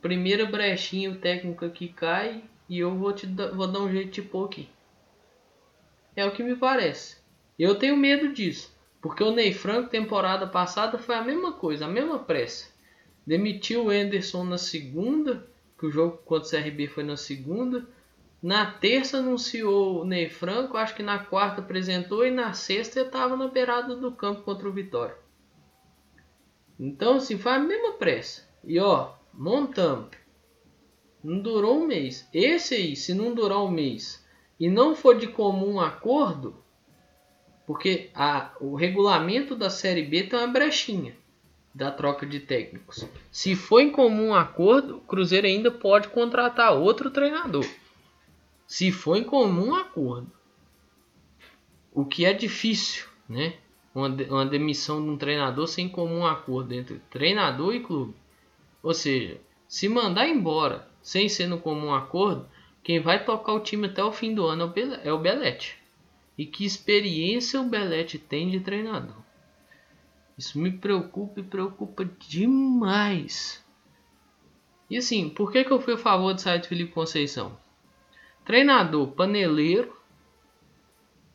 primeira 0.00 0.46
brechinha 0.46 1.10
o 1.10 1.16
técnico 1.16 1.62
aqui 1.66 1.88
cai 1.88 2.42
e 2.70 2.78
eu 2.78 2.96
vou 2.96 3.12
te 3.12 3.26
vou 3.26 3.66
dar 3.66 3.80
um 3.80 3.92
jeito 3.92 4.12
de 4.12 4.22
pôr 4.22 4.46
aqui. 4.46 4.66
É 6.16 6.24
o 6.24 6.30
que 6.30 6.42
me 6.42 6.56
parece. 6.56 7.18
Eu 7.58 7.74
tenho 7.74 7.98
medo 7.98 8.32
disso. 8.32 8.74
Porque 8.98 9.22
o 9.22 9.30
Ney 9.30 9.52
Franco, 9.52 9.90
temporada 9.90 10.46
passada, 10.46 10.96
foi 10.96 11.16
a 11.16 11.22
mesma 11.22 11.52
coisa, 11.52 11.84
a 11.84 11.88
mesma 11.88 12.18
pressa. 12.18 12.72
Demitiu 13.26 13.84
o 13.84 13.90
Anderson 13.90 14.44
na 14.44 14.56
segunda, 14.56 15.46
que 15.78 15.84
o 15.84 15.90
jogo 15.90 16.16
contra 16.24 16.48
o 16.48 16.50
CRB 16.50 16.86
foi 16.86 17.04
na 17.04 17.18
segunda. 17.18 17.86
Na 18.42 18.64
terça 18.64 19.18
anunciou 19.18 20.00
o 20.00 20.06
Ney 20.06 20.30
Franco, 20.30 20.78
acho 20.78 20.94
que 20.94 21.02
na 21.02 21.18
quarta 21.18 21.60
apresentou 21.60 22.24
e 22.24 22.30
na 22.30 22.54
sexta 22.54 23.02
estava 23.02 23.36
na 23.36 23.48
beirada 23.48 23.94
do 23.94 24.12
campo 24.12 24.40
contra 24.40 24.66
o 24.66 24.72
Vitória. 24.72 25.23
Então, 26.78 27.16
assim, 27.16 27.38
foi 27.38 27.52
a 27.52 27.58
mesma 27.58 27.92
pressa. 27.92 28.48
E 28.64 28.78
ó, 28.78 29.12
montamos. 29.32 30.10
Não 31.22 31.38
durou 31.40 31.78
um 31.80 31.86
mês. 31.86 32.28
Esse 32.32 32.74
aí, 32.74 32.96
se 32.96 33.14
não 33.14 33.34
durar 33.34 33.62
um 33.62 33.70
mês 33.70 34.24
e 34.58 34.68
não 34.68 34.94
for 34.94 35.16
de 35.16 35.26
comum 35.26 35.80
acordo, 35.80 36.56
porque 37.66 38.10
a, 38.14 38.52
o 38.60 38.74
regulamento 38.74 39.56
da 39.56 39.70
Série 39.70 40.02
B 40.02 40.24
tem 40.24 40.38
uma 40.38 40.48
brechinha 40.48 41.16
da 41.74 41.90
troca 41.90 42.24
de 42.24 42.40
técnicos. 42.40 43.06
Se 43.32 43.56
for 43.56 43.80
em 43.80 43.90
comum 43.90 44.34
acordo, 44.34 44.98
o 44.98 45.00
Cruzeiro 45.00 45.46
ainda 45.46 45.70
pode 45.70 46.08
contratar 46.08 46.76
outro 46.76 47.10
treinador. 47.10 47.66
Se 48.66 48.92
for 48.92 49.16
em 49.16 49.24
comum 49.24 49.74
acordo. 49.74 50.30
O 51.92 52.04
que 52.04 52.24
é 52.24 52.32
difícil, 52.32 53.06
né? 53.28 53.54
Uma, 53.94 54.08
uma 54.08 54.46
demissão 54.46 55.02
de 55.02 55.08
um 55.08 55.16
treinador 55.16 55.68
sem 55.68 55.88
comum 55.88 56.26
acordo 56.26 56.74
entre 56.74 57.00
treinador 57.10 57.74
e 57.74 57.80
clube. 57.80 58.14
Ou 58.82 58.92
seja, 58.92 59.40
se 59.68 59.88
mandar 59.88 60.28
embora 60.28 60.88
sem 61.00 61.28
ser 61.28 61.46
no 61.46 61.60
comum 61.60 61.94
acordo, 61.94 62.48
quem 62.82 63.00
vai 63.00 63.24
tocar 63.24 63.52
o 63.52 63.60
time 63.60 63.86
até 63.86 64.02
o 64.02 64.12
fim 64.12 64.34
do 64.34 64.44
ano 64.44 64.72
é 65.02 65.12
o 65.12 65.18
Belete. 65.18 65.78
E 66.36 66.44
que 66.44 66.64
experiência 66.64 67.60
o 67.60 67.68
Belete 67.68 68.18
tem 68.18 68.50
de 68.50 68.60
treinador. 68.60 69.16
Isso 70.36 70.58
me 70.58 70.72
preocupa 70.72 71.40
e 71.40 71.44
preocupa 71.44 72.04
demais. 72.04 73.64
E 74.90 74.96
assim, 74.96 75.28
por 75.28 75.50
que, 75.50 75.64
que 75.64 75.70
eu 75.70 75.80
fui 75.80 75.94
a 75.94 75.98
favor 75.98 76.34
de 76.34 76.42
sair 76.42 76.60
de 76.60 76.68
Felipe 76.68 76.92
Conceição? 76.92 77.56
Treinador 78.44 79.08
paneleiro, 79.12 79.96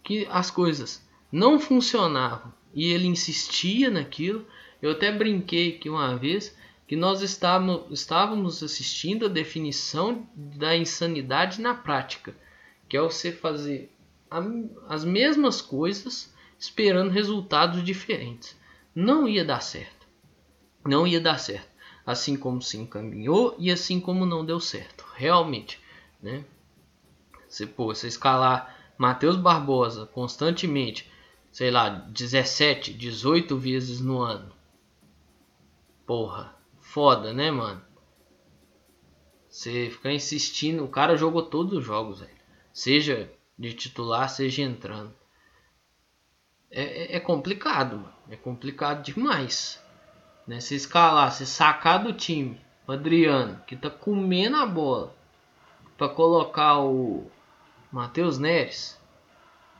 que 0.03 0.27
as 0.29 0.51
coisas 0.51 1.07
não 1.31 1.59
funcionavam 1.59 2.53
e 2.73 2.91
ele 2.91 3.07
insistia 3.07 3.89
naquilo. 3.89 4.45
Eu 4.81 4.91
até 4.91 5.11
brinquei 5.11 5.73
que 5.73 5.89
uma 5.89 6.15
vez 6.15 6.55
que 6.87 6.95
nós 6.95 7.21
estávamos, 7.21 8.63
assistindo 8.63 9.27
a 9.27 9.29
definição 9.29 10.27
da 10.35 10.75
insanidade 10.75 11.61
na 11.61 11.75
prática, 11.75 12.35
que 12.87 12.97
é 12.97 13.01
você 13.01 13.31
fazer 13.31 13.91
as 14.87 15.03
mesmas 15.03 15.61
coisas 15.61 16.33
esperando 16.57 17.11
resultados 17.11 17.83
diferentes. 17.83 18.57
Não 18.95 19.27
ia 19.27 19.45
dar 19.45 19.61
certo. 19.61 20.07
Não 20.85 21.05
ia 21.05 21.21
dar 21.21 21.37
certo. 21.37 21.69
Assim 22.05 22.35
como 22.35 22.61
se 22.61 22.77
encaminhou 22.77 23.55
e 23.59 23.69
assim 23.71 23.99
como 23.99 24.25
não 24.25 24.43
deu 24.43 24.59
certo. 24.59 25.05
Realmente, 25.13 25.79
né? 26.21 26.43
Você, 27.47 27.67
pô, 27.67 27.93
você 27.93 28.07
escalar 28.07 28.93
Matheus 28.97 29.35
Barbosa 29.35 30.07
constantemente, 30.07 31.09
sei 31.59 31.71
lá, 31.71 31.89
17, 31.89 32.93
18 32.93 33.57
vezes 33.57 33.99
no 33.99 34.21
ano. 34.21 34.49
Porra, 36.05 36.55
foda, 36.79 37.33
né, 37.33 37.51
mano? 37.51 37.81
Você 39.49 39.89
ficar 39.89 40.13
insistindo, 40.13 40.85
o 40.85 40.87
cara 40.87 41.17
jogou 41.17 41.43
todos 41.43 41.73
os 41.73 41.83
jogos, 41.83 42.21
velho. 42.21 42.31
Seja 42.71 43.29
de 43.57 43.73
titular 43.73 44.29
seja 44.29 44.61
entrando. 44.61 45.13
É, 46.71 46.81
é, 46.81 47.15
é 47.17 47.19
complicado, 47.19 47.97
mano. 47.97 48.15
É 48.29 48.37
complicado 48.37 49.03
demais. 49.03 49.83
Né? 50.47 50.61
Se 50.61 50.75
escalar, 50.75 51.29
se 51.33 51.45
sacar 51.45 52.01
do 52.01 52.13
time 52.13 52.57
o 52.87 52.93
Adriano, 52.93 53.61
que 53.67 53.75
tá 53.75 53.89
comendo 53.89 54.55
a 54.55 54.65
bola, 54.65 55.13
para 55.97 56.07
colocar 56.07 56.79
o 56.79 57.29
Matheus 57.91 58.39
Neres, 58.39 58.98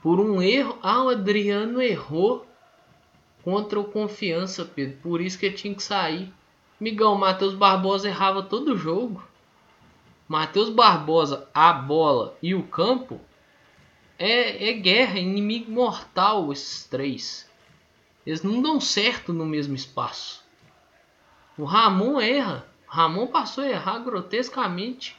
por 0.02 0.20
um 0.20 0.42
erro. 0.42 0.78
Ah, 0.82 1.04
o 1.04 1.10
Adriano 1.10 1.82
errou 1.82 2.46
contra 3.44 3.80
o 3.80 3.86
Confiança, 3.86 4.66
Pedro. 4.66 4.98
Por 5.02 5.22
isso 5.22 5.38
que 5.38 5.46
ele 5.46 5.56
tinha 5.56 5.76
que 5.76 5.84
sair. 5.84 6.32
Migão, 6.80 7.16
Matheus 7.16 7.54
Barbosa 7.54 8.08
errava 8.08 8.44
todo 8.44 8.74
o 8.74 8.78
jogo. 8.78 9.24
Matheus 10.28 10.70
Barbosa, 10.70 11.48
a 11.54 11.74
bola 11.74 12.38
e 12.42 12.54
o 12.54 12.64
campo 12.64 13.20
é, 14.18 14.70
é 14.70 14.74
guerra, 14.74 15.18
é 15.18 15.22
inimigo 15.22 15.72
mortal 15.72 16.52
esses 16.52 16.84
três. 16.84 17.50
Eles 18.26 18.44
não 18.44 18.62
dão 18.62 18.80
certo 18.80 19.34
no 19.34 19.46
mesmo 19.46 19.76
espaço. 19.76 20.44
O 21.58 21.64
Ramon 21.64 22.22
erra. 22.22 22.68
Ramon 22.86 23.28
passou 23.28 23.64
a 23.64 23.70
errar 23.70 24.00
grotescamente. 24.00 25.18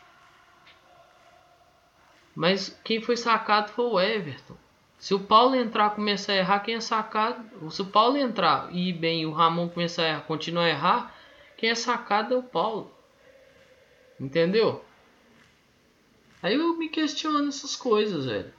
Mas 2.34 2.78
quem 2.84 3.00
foi 3.00 3.16
sacado 3.16 3.70
foi 3.72 3.84
o 3.84 4.00
Everton. 4.00 4.56
Se 5.00 5.14
o 5.14 5.18
Paulo 5.18 5.56
entrar 5.56 5.90
começar 5.94 6.34
a 6.34 6.36
errar, 6.36 6.60
quem 6.60 6.74
é 6.74 6.80
sacado. 6.80 7.70
Se 7.70 7.80
o 7.80 7.86
Paulo 7.86 8.18
entrar 8.18 8.68
e 8.70 8.90
ir 8.90 8.92
bem 8.92 9.22
e 9.22 9.26
o 9.26 9.32
Ramon 9.32 9.66
começar 9.66 10.02
a 10.02 10.08
errar, 10.10 10.20
continuar 10.26 10.64
a 10.64 10.68
errar, 10.68 11.14
quem 11.56 11.70
é 11.70 11.74
sacado 11.74 12.34
é 12.34 12.36
o 12.36 12.42
Paulo. 12.42 12.92
Entendeu? 14.20 14.84
Aí 16.42 16.54
eu 16.54 16.76
me 16.76 16.90
questiono 16.90 17.48
essas 17.48 17.74
coisas, 17.74 18.26
velho. 18.26 18.52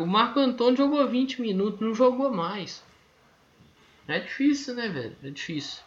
O 0.00 0.06
Marco 0.06 0.40
Antônio 0.40 0.76
jogou 0.76 1.06
20 1.06 1.40
minutos, 1.40 1.80
não 1.80 1.94
jogou 1.94 2.28
mais. 2.28 2.82
É 4.08 4.18
difícil, 4.18 4.74
né, 4.74 4.88
velho? 4.88 5.16
É 5.22 5.30
difícil. 5.30 5.80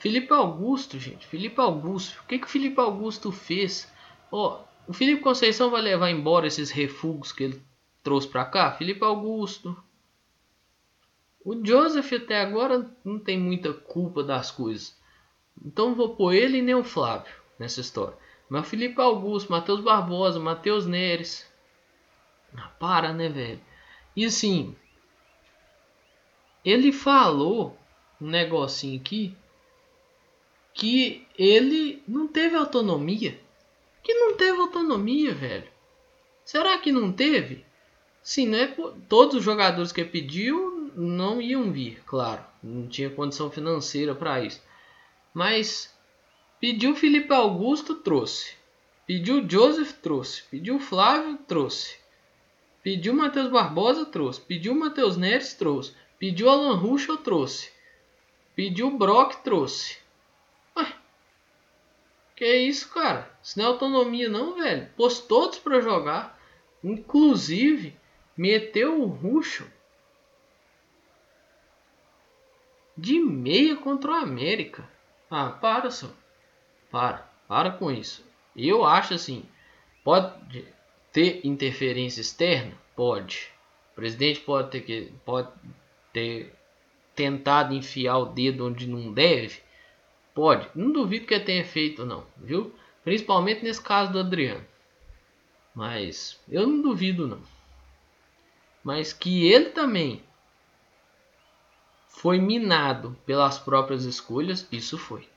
Felipe 0.00 0.32
Augusto, 0.32 0.98
gente. 0.98 1.28
Felipe 1.28 1.60
Augusto. 1.60 2.20
O 2.24 2.26
que, 2.26 2.40
que 2.40 2.46
o 2.46 2.50
Felipe 2.50 2.80
Augusto 2.80 3.30
fez? 3.30 3.92
Ó, 4.32 4.64
o 4.88 4.92
Felipe 4.92 5.22
Conceição 5.22 5.70
vai 5.70 5.80
levar 5.80 6.10
embora 6.10 6.48
esses 6.48 6.72
refugos 6.72 7.30
que 7.30 7.44
ele 7.44 7.67
trouxe 8.08 8.26
pra 8.26 8.46
cá? 8.46 8.72
Felipe 8.72 9.04
Augusto. 9.04 9.76
O 11.44 11.54
Joseph 11.62 12.10
até 12.14 12.40
agora 12.40 12.90
não 13.04 13.18
tem 13.18 13.38
muita 13.38 13.74
culpa 13.74 14.24
das 14.24 14.50
coisas. 14.50 14.98
Então 15.62 15.94
vou 15.94 16.16
pôr 16.16 16.32
ele 16.32 16.58
e 16.58 16.62
nem 16.62 16.74
o 16.74 16.82
Flávio 16.82 17.34
nessa 17.58 17.82
história. 17.82 18.16
Mas 18.48 18.66
Felipe 18.66 18.98
Augusto, 18.98 19.52
Matheus 19.52 19.82
Barbosa, 19.82 20.40
Matheus 20.40 20.86
Neres, 20.86 21.46
ah, 22.56 22.70
para, 22.80 23.12
né, 23.12 23.28
velho? 23.28 23.60
E 24.16 24.24
assim, 24.24 24.74
ele 26.64 26.90
falou 26.90 27.78
um 28.18 28.26
negocinho 28.26 28.98
aqui 28.98 29.36
que 30.72 31.26
ele 31.38 32.02
não 32.08 32.26
teve 32.26 32.56
autonomia. 32.56 33.38
Que 34.02 34.14
não 34.14 34.34
teve 34.34 34.58
autonomia, 34.58 35.34
velho. 35.34 35.68
Será 36.42 36.78
que 36.78 36.90
não 36.90 37.12
teve? 37.12 37.67
Sim, 38.28 38.48
né? 38.48 38.76
Todos 39.08 39.36
os 39.36 39.42
jogadores 39.42 39.90
que 39.90 40.04
pediu 40.04 40.92
não 40.94 41.40
iam 41.40 41.72
vir, 41.72 42.02
claro. 42.04 42.44
Não 42.62 42.86
tinha 42.86 43.08
condição 43.08 43.50
financeira 43.50 44.14
para 44.14 44.44
isso. 44.44 44.60
Mas 45.32 45.96
pediu 46.60 46.94
Felipe 46.94 47.32
Augusto, 47.32 47.94
trouxe. 47.94 48.52
Pediu 49.06 49.48
Joseph, 49.48 49.92
trouxe. 50.02 50.42
Pediu 50.50 50.78
Flávio, 50.78 51.38
trouxe. 51.48 51.96
Pediu 52.82 53.14
Matheus 53.14 53.50
Barbosa, 53.50 54.04
trouxe. 54.04 54.42
Pediu 54.42 54.74
Matheus 54.74 55.16
Neres, 55.16 55.54
trouxe. 55.54 55.94
Pediu 56.18 56.50
Alan 56.50 56.76
Ruschel, 56.76 57.16
trouxe. 57.16 57.72
Pediu 58.54 58.90
Brock, 58.90 59.36
trouxe. 59.42 59.96
Ué, 60.76 60.86
que 62.36 62.56
isso, 62.56 62.90
cara? 62.90 63.34
Isso 63.42 63.58
não 63.58 63.64
é 63.64 63.68
autonomia 63.68 64.28
não, 64.28 64.54
velho. 64.54 64.86
Pôs 64.98 65.18
todos 65.18 65.58
para 65.58 65.80
jogar. 65.80 66.38
Inclusive, 66.84 67.96
meteu 68.38 69.02
o 69.02 69.06
Ruxo 69.06 69.66
de 72.96 73.18
meia 73.18 73.76
contra 73.76 74.12
o 74.12 74.14
América. 74.14 74.88
Ah, 75.28 75.50
para, 75.50 75.90
só. 75.90 76.08
Para. 76.88 77.28
Para 77.48 77.72
com 77.72 77.90
isso. 77.90 78.24
Eu 78.56 78.84
acho 78.84 79.14
assim, 79.14 79.44
pode 80.04 80.64
ter 81.12 81.44
interferência 81.44 82.20
externa? 82.20 82.74
Pode. 82.94 83.50
O 83.92 83.96
presidente 83.96 84.40
pode 84.40 84.70
ter, 84.70 84.80
que, 84.82 85.12
pode 85.24 85.50
ter 86.12 86.54
tentado 87.14 87.74
enfiar 87.74 88.18
o 88.18 88.26
dedo 88.26 88.66
onde 88.66 88.86
não 88.86 89.12
deve? 89.12 89.60
Pode. 90.32 90.68
Não 90.74 90.92
duvido 90.92 91.26
que 91.26 91.40
tenha 91.40 91.64
feito, 91.64 92.06
não, 92.06 92.24
viu? 92.36 92.72
Principalmente 93.02 93.64
nesse 93.64 93.82
caso 93.82 94.12
do 94.12 94.20
Adriano. 94.20 94.64
Mas 95.74 96.40
eu 96.48 96.66
não 96.66 96.80
duvido, 96.82 97.26
não. 97.26 97.57
Mas 98.82 99.12
que 99.12 99.46
ele 99.46 99.70
também 99.70 100.22
foi 102.08 102.38
minado 102.38 103.16
pelas 103.24 103.58
próprias 103.58 104.04
escolhas, 104.04 104.66
isso 104.72 104.98
foi. 104.98 105.28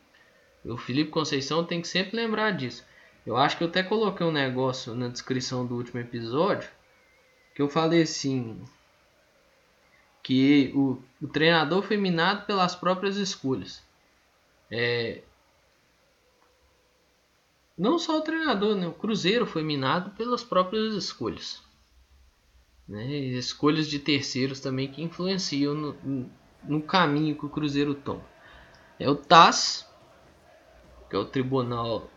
O 0.63 0.77
Felipe 0.77 1.11
Conceição 1.11 1.63
tem 1.63 1.81
que 1.81 1.87
sempre 1.87 2.15
lembrar 2.15 2.51
disso. 2.51 2.85
Eu 3.25 3.37
acho 3.37 3.57
que 3.57 3.63
eu 3.63 3.67
até 3.67 3.83
coloquei 3.83 4.25
um 4.25 4.31
negócio 4.31 4.95
na 4.95 5.07
descrição 5.07 5.65
do 5.65 5.75
último 5.75 5.99
episódio 5.99 6.69
que 7.53 7.61
eu 7.61 7.69
falei 7.69 8.03
assim 8.03 8.63
que 10.23 10.71
o, 10.75 11.01
o 11.21 11.27
treinador 11.27 11.81
foi 11.81 11.97
minado 11.97 12.45
pelas 12.45 12.75
próprias 12.75 13.17
escolhas. 13.17 13.83
É, 14.69 15.21
não 17.77 17.97
só 17.97 18.17
o 18.17 18.21
treinador, 18.21 18.75
né? 18.75 18.87
o 18.87 18.93
Cruzeiro 18.93 19.45
foi 19.45 19.63
minado 19.63 20.11
pelas 20.11 20.43
próprias 20.43 20.93
escolhas. 20.93 21.61
Né? 22.87 23.05
Escolhas 23.15 23.87
de 23.87 23.99
terceiros 23.99 24.59
também 24.59 24.91
que 24.91 25.01
influenciam 25.01 25.73
no, 25.73 26.29
no 26.63 26.81
caminho 26.81 27.35
que 27.35 27.45
o 27.45 27.49
Cruzeiro 27.49 27.93
toma. 27.95 28.23
É 28.99 29.09
o 29.09 29.15
TAS, 29.15 29.89
que 31.09 31.15
é 31.15 31.19
o 31.19 31.25
tribunal 31.25 32.09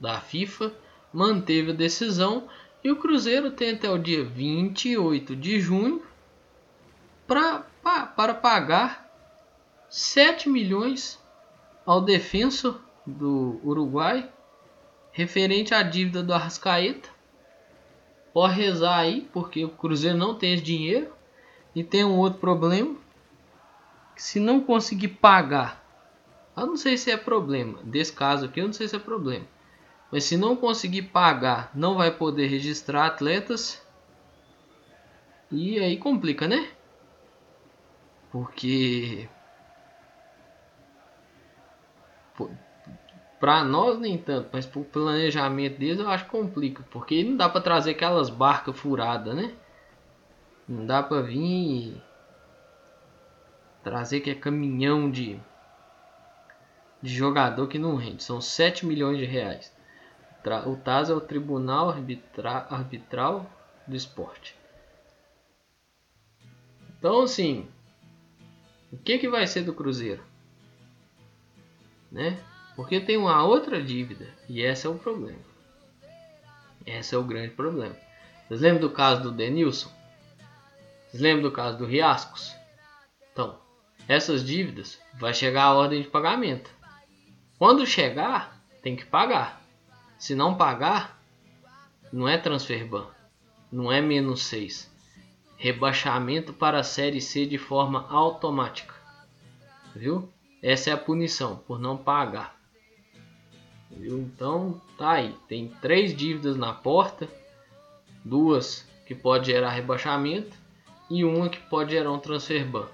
da 0.00 0.20
FIFA, 0.20 0.72
manteve 1.12 1.70
a 1.70 1.74
decisão 1.74 2.48
e 2.82 2.90
o 2.90 2.96
Cruzeiro 2.96 3.50
tem 3.50 3.70
até 3.70 3.90
o 3.90 3.98
dia 3.98 4.24
28 4.24 5.36
de 5.36 5.60
junho 5.60 6.02
pra, 7.26 7.60
pra, 7.82 8.06
para 8.06 8.34
pagar 8.34 9.10
7 9.88 10.48
milhões 10.48 11.22
ao 11.86 12.00
defensor 12.00 12.80
do 13.06 13.60
Uruguai 13.62 14.30
referente 15.12 15.72
à 15.72 15.82
dívida 15.82 16.22
do 16.22 16.34
Arrascaeta. 16.34 17.08
Pode 18.34 18.54
rezar 18.54 18.98
aí, 18.98 19.28
porque 19.32 19.64
o 19.64 19.70
Cruzeiro 19.70 20.18
não 20.18 20.34
tem 20.34 20.54
esse 20.54 20.62
dinheiro. 20.62 21.10
E 21.72 21.84
tem 21.84 22.04
um 22.04 22.18
outro 22.18 22.40
problema. 22.40 22.96
Se 24.16 24.40
não 24.40 24.60
conseguir 24.60 25.08
pagar, 25.08 25.84
eu 26.56 26.66
não 26.66 26.76
sei 26.76 26.98
se 26.98 27.12
é 27.12 27.16
problema. 27.16 27.78
Desse 27.84 28.12
caso 28.12 28.46
aqui, 28.46 28.60
eu 28.60 28.66
não 28.66 28.72
sei 28.72 28.88
se 28.88 28.96
é 28.96 28.98
problema. 28.98 29.46
Mas 30.10 30.24
se 30.24 30.36
não 30.36 30.56
conseguir 30.56 31.02
pagar, 31.02 31.70
não 31.74 31.96
vai 31.96 32.10
poder 32.10 32.48
registrar 32.48 33.06
atletas. 33.06 33.80
E 35.50 35.78
aí 35.78 35.96
complica, 35.96 36.48
né? 36.48 36.68
Porque 38.32 39.28
para 43.44 43.62
nós 43.62 44.00
nem 44.00 44.16
tanto, 44.16 44.48
mas 44.50 44.64
pro 44.64 44.82
planejamento 44.82 45.78
deles 45.78 45.98
eu 45.98 46.08
acho 46.08 46.24
que 46.24 46.30
complica, 46.30 46.82
porque 46.90 47.22
não 47.22 47.36
dá 47.36 47.46
para 47.46 47.60
trazer 47.60 47.90
aquelas 47.90 48.30
barcas 48.30 48.74
furadas, 48.74 49.36
né? 49.36 49.54
Não 50.66 50.86
dá 50.86 51.02
para 51.02 51.20
vir 51.20 52.02
trazer 53.82 54.20
que 54.20 54.30
é 54.30 54.34
caminhão 54.34 55.10
de 55.10 55.38
de 57.02 57.14
jogador 57.14 57.68
que 57.68 57.78
não 57.78 57.96
rende, 57.96 58.24
são 58.24 58.40
7 58.40 58.86
milhões 58.86 59.18
de 59.18 59.26
reais. 59.26 59.70
O 60.66 60.76
TAS 60.76 61.10
é 61.10 61.12
o 61.12 61.20
Tribunal 61.20 61.90
Arbitra 61.90 62.66
Arbitral 62.70 63.44
do 63.86 63.94
Esporte. 63.94 64.56
Então, 66.98 67.20
assim, 67.20 67.68
o 68.90 68.96
que, 68.96 69.18
que 69.18 69.28
vai 69.28 69.46
ser 69.46 69.64
do 69.64 69.74
Cruzeiro? 69.74 70.24
Né? 72.10 72.42
Porque 72.76 73.00
tem 73.00 73.16
uma 73.16 73.44
outra 73.44 73.82
dívida 73.82 74.28
e 74.48 74.60
esse 74.60 74.86
é 74.86 74.90
o 74.90 74.98
problema. 74.98 75.38
Esse 76.84 77.14
é 77.14 77.18
o 77.18 77.24
grande 77.24 77.50
problema. 77.50 77.96
Vocês 78.46 78.60
lembram 78.60 78.80
do 78.80 78.90
caso 78.90 79.22
do 79.22 79.32
Denilson? 79.32 79.90
Vocês 81.08 81.22
lembram 81.22 81.42
do 81.42 81.52
caso 81.52 81.78
do 81.78 81.86
Riascos? 81.86 82.54
Então, 83.32 83.58
essas 84.08 84.44
dívidas 84.44 85.00
vai 85.14 85.32
chegar 85.32 85.64
a 85.64 85.74
ordem 85.74 86.02
de 86.02 86.08
pagamento. 86.08 86.70
Quando 87.58 87.86
chegar, 87.86 88.60
tem 88.82 88.96
que 88.96 89.06
pagar. 89.06 89.62
Se 90.18 90.34
não 90.34 90.56
pagar, 90.56 91.18
não 92.12 92.28
é 92.28 92.36
transfer 92.36 92.86
ban, 92.86 93.06
não 93.70 93.90
é 93.90 94.00
menos 94.00 94.42
6. 94.42 94.92
Rebaixamento 95.56 96.52
para 96.52 96.80
a 96.80 96.84
Série 96.84 97.20
C 97.20 97.46
de 97.46 97.56
forma 97.56 98.06
automática. 98.10 98.94
Viu? 99.94 100.28
Essa 100.62 100.90
é 100.90 100.92
a 100.92 100.98
punição 100.98 101.56
por 101.56 101.78
não 101.78 101.96
pagar. 101.96 102.58
Então 103.90 104.80
tá 104.98 105.12
aí. 105.12 105.34
Tem 105.48 105.68
três 105.80 106.16
dívidas 106.16 106.56
na 106.56 106.72
porta, 106.72 107.28
duas 108.24 108.86
que 109.06 109.14
pode 109.14 109.46
gerar 109.46 109.70
rebaixamento 109.70 110.56
e 111.10 111.24
uma 111.24 111.48
que 111.48 111.60
pode 111.68 111.92
gerar 111.92 112.12
um 112.12 112.18
transfer 112.18 112.64
ban. 112.66 112.88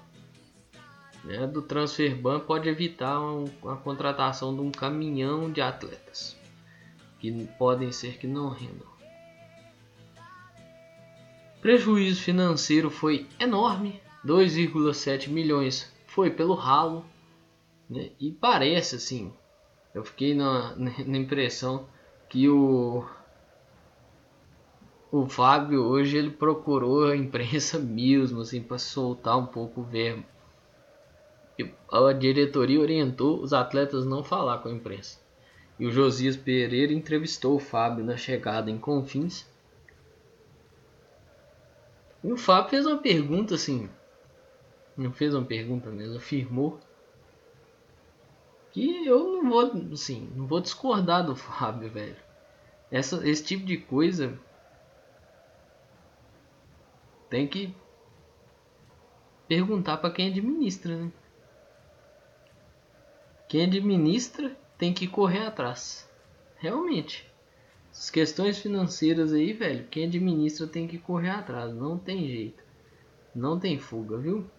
Né? 1.23 1.47
Do 1.47 1.61
transfer 1.61 2.15
ban 2.15 2.39
pode 2.39 2.67
evitar 2.67 3.17
a 3.65 3.75
contratação 3.75 4.53
de 4.53 4.61
um 4.61 4.71
caminhão 4.71 5.51
de 5.51 5.61
atletas 5.61 6.35
que 7.19 7.47
podem 7.57 7.91
ser 7.91 8.17
que 8.17 8.25
não 8.25 8.49
rendam. 8.49 8.89
Prejuízo 11.61 12.23
financeiro 12.23 12.89
foi 12.89 13.27
enorme, 13.39 14.01
2,7 14.25 15.29
milhões 15.29 15.93
foi 16.07 16.31
pelo 16.31 16.55
ralo, 16.55 17.05
né? 17.87 18.09
e 18.19 18.31
parece 18.31 18.95
assim, 18.95 19.31
eu 19.93 20.03
fiquei 20.03 20.33
na, 20.33 20.75
na 20.75 21.17
impressão 21.17 21.87
que 22.29 22.47
o 22.49 23.05
o 25.11 25.27
Fábio 25.27 25.83
hoje 25.83 26.15
ele 26.15 26.29
procurou 26.29 27.07
a 27.07 27.15
imprensa 27.17 27.77
mesmo 27.79 28.39
assim 28.41 28.63
para 28.63 28.77
soltar 28.77 29.37
um 29.37 29.45
pouco 29.45 29.81
o 29.81 29.83
verbo. 29.83 30.23
A 31.91 32.13
diretoria 32.13 32.79
orientou 32.79 33.41
os 33.41 33.51
atletas 33.51 34.05
não 34.05 34.23
falar 34.23 34.59
com 34.59 34.69
a 34.69 34.71
imprensa. 34.71 35.19
E 35.77 35.85
o 35.85 35.91
Josias 35.91 36.37
Pereira 36.37 36.93
entrevistou 36.93 37.57
o 37.57 37.59
Fábio 37.59 38.05
na 38.05 38.15
chegada 38.15 38.71
em 38.71 38.77
Confins. 38.77 39.45
E 42.23 42.31
o 42.31 42.37
Fábio 42.37 42.69
fez 42.69 42.85
uma 42.85 42.97
pergunta 42.97 43.55
assim. 43.55 43.89
Não 44.95 45.11
fez 45.11 45.33
uma 45.33 45.45
pergunta 45.45 45.89
mesmo, 45.89 46.17
afirmou 46.17 46.79
que 48.71 49.05
eu 49.05 49.43
não 49.43 49.49
vou, 49.49 49.93
assim, 49.93 50.31
não 50.35 50.47
vou 50.47 50.61
discordar 50.61 51.25
do 51.25 51.35
Fábio, 51.37 51.89
velho. 51.89 52.15
Essa, 52.89 53.27
esse 53.27 53.43
tipo 53.43 53.65
de 53.65 53.77
coisa 53.77 54.37
tem 57.29 57.47
que 57.47 57.73
perguntar 59.47 59.97
para 59.97 60.11
quem 60.11 60.29
administra, 60.29 60.95
né? 60.95 61.11
Quem 63.47 63.63
administra 63.65 64.55
tem 64.77 64.93
que 64.93 65.07
correr 65.07 65.45
atrás. 65.45 66.09
Realmente. 66.57 67.29
As 67.91 68.09
questões 68.09 68.59
financeiras 68.59 69.33
aí, 69.33 69.51
velho, 69.51 69.87
quem 69.87 70.05
administra 70.05 70.67
tem 70.67 70.87
que 70.87 70.97
correr 70.97 71.31
atrás. 71.31 71.73
Não 71.73 71.97
tem 71.97 72.27
jeito. 72.27 72.63
Não 73.35 73.59
tem 73.59 73.77
fuga, 73.77 74.17
viu? 74.17 74.49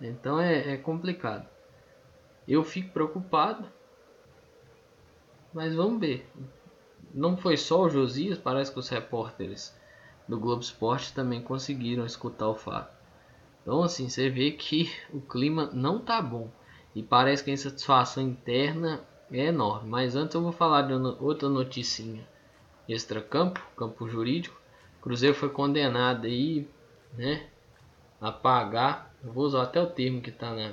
Então 0.00 0.40
é, 0.40 0.74
é 0.74 0.76
complicado. 0.76 1.46
Eu 2.50 2.64
fico 2.64 2.92
preocupado. 2.92 3.64
Mas 5.54 5.72
vamos 5.72 6.00
ver. 6.00 6.28
Não 7.14 7.36
foi 7.36 7.56
só 7.56 7.82
o 7.82 7.88
Josias, 7.88 8.38
parece 8.38 8.72
que 8.72 8.78
os 8.80 8.88
repórteres 8.88 9.72
do 10.26 10.36
Globo 10.36 10.60
Esporte 10.60 11.12
também 11.12 11.40
conseguiram 11.40 12.04
escutar 12.04 12.48
o 12.48 12.56
fato. 12.56 12.92
Então 13.62 13.84
assim, 13.84 14.08
você 14.08 14.28
vê 14.28 14.50
que 14.50 14.90
o 15.12 15.20
clima 15.20 15.70
não 15.72 16.00
tá 16.00 16.20
bom. 16.20 16.50
E 16.92 17.04
parece 17.04 17.44
que 17.44 17.50
a 17.50 17.54
insatisfação 17.54 18.24
interna 18.24 19.00
é 19.30 19.46
enorme. 19.46 19.88
Mas 19.88 20.16
antes 20.16 20.34
eu 20.34 20.42
vou 20.42 20.50
falar 20.50 20.82
de 20.82 20.92
outra 20.92 21.48
noticinha 21.48 22.26
extra-campo, 22.88 23.64
campo 23.76 24.08
jurídico. 24.08 24.60
Cruzeiro 25.00 25.36
foi 25.36 25.50
condenado 25.50 26.26
aí, 26.26 26.68
né, 27.16 27.46
a 28.20 28.32
pagar. 28.32 29.14
Eu 29.22 29.32
vou 29.32 29.44
usar 29.44 29.62
até 29.62 29.80
o 29.80 29.86
termo 29.86 30.20
que 30.20 30.30
está 30.30 30.52
na, 30.52 30.72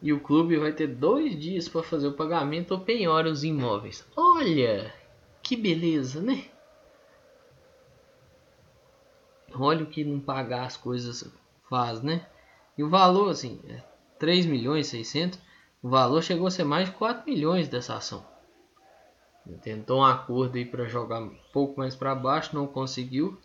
E 0.00 0.12
o 0.12 0.20
clube 0.20 0.56
vai 0.56 0.72
ter 0.72 0.86
dois 0.86 1.38
dias 1.38 1.68
para 1.68 1.82
fazer 1.82 2.06
o 2.06 2.12
pagamento 2.12 2.72
ou 2.72 2.80
penhora 2.80 3.28
os 3.28 3.42
imóveis. 3.42 4.06
Olha, 4.16 4.94
que 5.42 5.56
beleza, 5.56 6.20
né? 6.20 6.44
Olha 9.52 9.82
o 9.82 9.88
que 9.88 10.04
não 10.04 10.20
pagar 10.20 10.66
as 10.66 10.76
coisas 10.76 11.28
faz, 11.68 12.00
né? 12.00 12.26
E 12.76 12.84
o 12.84 12.88
valor, 12.88 13.30
assim, 13.30 13.60
é 13.68 13.82
3 14.18 14.46
milhões 14.46 14.86
600. 14.86 15.40
O 15.82 15.88
valor 15.88 16.22
chegou 16.22 16.46
a 16.46 16.50
ser 16.50 16.64
mais 16.64 16.88
de 16.88 16.94
4 16.94 17.24
milhões 17.28 17.68
dessa 17.68 17.96
ação. 17.96 18.24
Tentou 19.62 20.00
um 20.00 20.04
acordo 20.04 20.56
aí 20.56 20.64
para 20.64 20.86
jogar 20.86 21.20
um 21.20 21.34
pouco 21.52 21.80
mais 21.80 21.96
para 21.96 22.14
baixo, 22.14 22.54
não 22.54 22.66
conseguiu. 22.66 23.38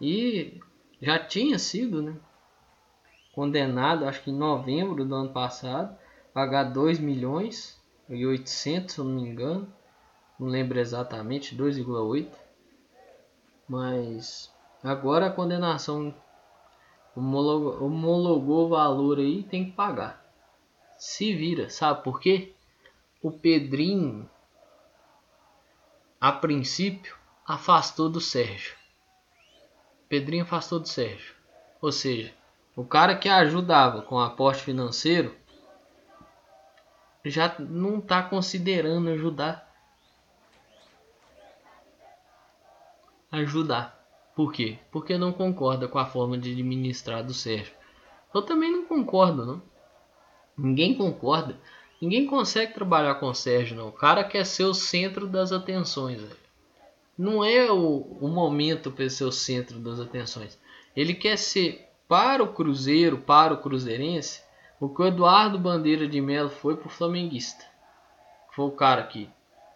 E 0.00 0.60
já 1.00 1.18
tinha 1.18 1.58
sido, 1.58 2.02
né? 2.02 2.16
Condenado, 3.40 4.04
acho 4.04 4.22
que 4.22 4.30
em 4.30 4.36
novembro 4.36 5.02
do 5.02 5.14
ano 5.14 5.32
passado, 5.32 5.96
pagar 6.30 6.64
2 6.64 6.98
milhões 6.98 7.82
e 8.06 8.26
800, 8.26 8.94
se 8.94 9.00
não 9.00 9.06
me 9.06 9.22
engano 9.22 9.66
não 10.38 10.46
lembro 10.46 10.78
exatamente, 10.78 11.56
2,8. 11.56 12.30
Mas 13.66 14.52
agora 14.84 15.28
a 15.28 15.32
condenação 15.32 16.14
homologou, 17.16 17.82
homologou 17.82 18.66
o 18.66 18.68
valor 18.68 19.18
aí, 19.18 19.42
tem 19.44 19.64
que 19.64 19.72
pagar. 19.72 20.22
Se 20.98 21.34
vira, 21.34 21.70
sabe 21.70 22.04
por 22.04 22.20
quê? 22.20 22.54
O 23.22 23.30
Pedrinho, 23.30 24.28
a 26.20 26.30
princípio, 26.30 27.16
afastou 27.46 28.10
do 28.10 28.20
Sérgio. 28.20 28.76
Pedrinho 30.10 30.42
afastou 30.42 30.78
do 30.78 30.88
Sérgio. 30.88 31.34
Ou 31.80 31.90
seja, 31.90 32.38
o 32.80 32.84
cara 32.84 33.14
que 33.14 33.28
ajudava 33.28 34.00
com 34.00 34.18
aporte 34.18 34.62
financeiro 34.62 35.36
já 37.22 37.54
não 37.58 37.98
está 37.98 38.22
considerando 38.22 39.10
ajudar 39.10 39.70
ajudar. 43.30 44.00
Por 44.34 44.50
quê? 44.50 44.78
Porque 44.90 45.18
não 45.18 45.30
concorda 45.30 45.86
com 45.86 45.98
a 45.98 46.06
forma 46.06 46.38
de 46.38 46.52
administrar 46.52 47.22
do 47.22 47.34
Sérgio. 47.34 47.74
Eu 48.34 48.40
também 48.40 48.72
não 48.72 48.86
concordo, 48.86 49.44
não. 49.44 49.62
Ninguém 50.56 50.94
concorda. 50.94 51.60
Ninguém 52.00 52.26
consegue 52.26 52.72
trabalhar 52.72 53.16
com 53.16 53.26
o 53.26 53.34
Sérgio, 53.34 53.76
não. 53.76 53.88
O 53.88 53.92
cara 53.92 54.24
quer 54.24 54.46
ser 54.46 54.64
o 54.64 54.72
centro 54.72 55.28
das 55.28 55.52
atenções. 55.52 56.22
Não 57.16 57.44
é 57.44 57.70
o, 57.70 58.16
o 58.20 58.28
momento 58.28 58.90
para 58.90 59.08
ser 59.10 59.24
o 59.24 59.32
centro 59.32 59.78
das 59.78 60.00
atenções. 60.00 60.58
Ele 60.96 61.12
quer 61.12 61.36
ser 61.36 61.89
para 62.10 62.42
o 62.42 62.52
Cruzeiro, 62.52 63.18
para 63.18 63.54
o 63.54 63.58
Cruzeirense, 63.58 64.42
o 64.80 64.88
que 64.88 65.00
o 65.00 65.06
Eduardo 65.06 65.56
Bandeira 65.56 66.08
de 66.08 66.20
Melo 66.20 66.50
foi 66.50 66.76
para 66.76 66.88
o 66.88 66.90
Flamenguista. 66.90 67.64
Foi 68.50 68.64
o 68.64 68.72
cara 68.72 69.04
que 69.04 69.30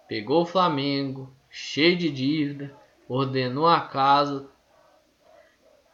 pegou 0.09 0.43
o 0.43 0.47
Flamengo, 0.47 1.33
cheio 1.49 1.97
de 1.97 2.11
dívida, 2.11 2.77
ordenou 3.09 3.69
a 3.69 3.83
casa, 3.83 4.49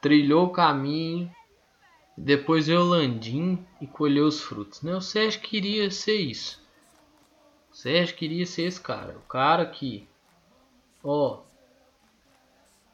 trilhou 0.00 0.46
o 0.46 0.50
caminho, 0.50 1.30
depois 2.16 2.68
veio 2.68 2.80
o 2.80 2.88
Landim 2.88 3.62
e 3.78 3.86
colheu 3.86 4.24
os 4.24 4.40
frutos. 4.40 4.80
Né? 4.80 4.96
O 4.96 5.02
Sérgio 5.02 5.42
queria 5.42 5.90
ser 5.90 6.16
isso. 6.16 6.58
O 7.70 7.76
Sérgio 7.76 8.16
queria 8.16 8.46
ser 8.46 8.62
esse 8.62 8.80
cara. 8.80 9.14
O 9.18 9.28
cara 9.28 9.66
que, 9.66 10.08
ó, 11.04 11.42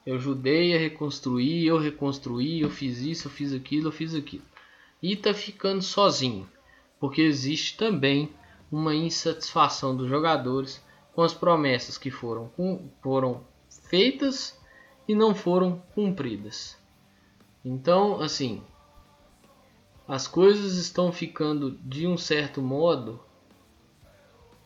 eu 0.06 0.14
ajudei 0.14 0.72
a 0.72 0.78
reconstruir, 0.78 1.66
eu 1.66 1.78
reconstruí, 1.78 2.60
eu 2.60 2.70
fiz 2.70 3.00
isso, 3.00 3.26
eu 3.26 3.32
fiz 3.32 3.52
aquilo, 3.52 3.88
eu 3.88 3.92
fiz 3.92 4.14
aquilo. 4.14 4.44
E 5.02 5.16
tá 5.16 5.34
ficando 5.34 5.82
sozinho, 5.82 6.48
porque 7.00 7.20
existe 7.20 7.76
também 7.76 8.32
uma 8.70 8.94
insatisfação 8.94 9.96
dos 9.96 10.08
jogadores 10.08 10.80
com 11.12 11.22
as 11.22 11.34
promessas 11.34 11.98
que 11.98 12.10
foram, 12.10 12.52
foram 13.02 13.44
feitas 13.88 14.56
e 15.08 15.14
não 15.14 15.34
foram 15.34 15.82
cumpridas. 15.92 16.78
Então, 17.64 18.20
assim, 18.20 18.62
as 20.06 20.28
coisas 20.28 20.76
estão 20.76 21.10
ficando 21.10 21.72
de 21.82 22.06
um 22.06 22.16
certo 22.16 22.62
modo 22.62 23.20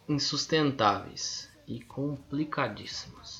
insustentáveis 0.06 1.48
e 1.66 1.80
complicadíssimas. 1.80 3.39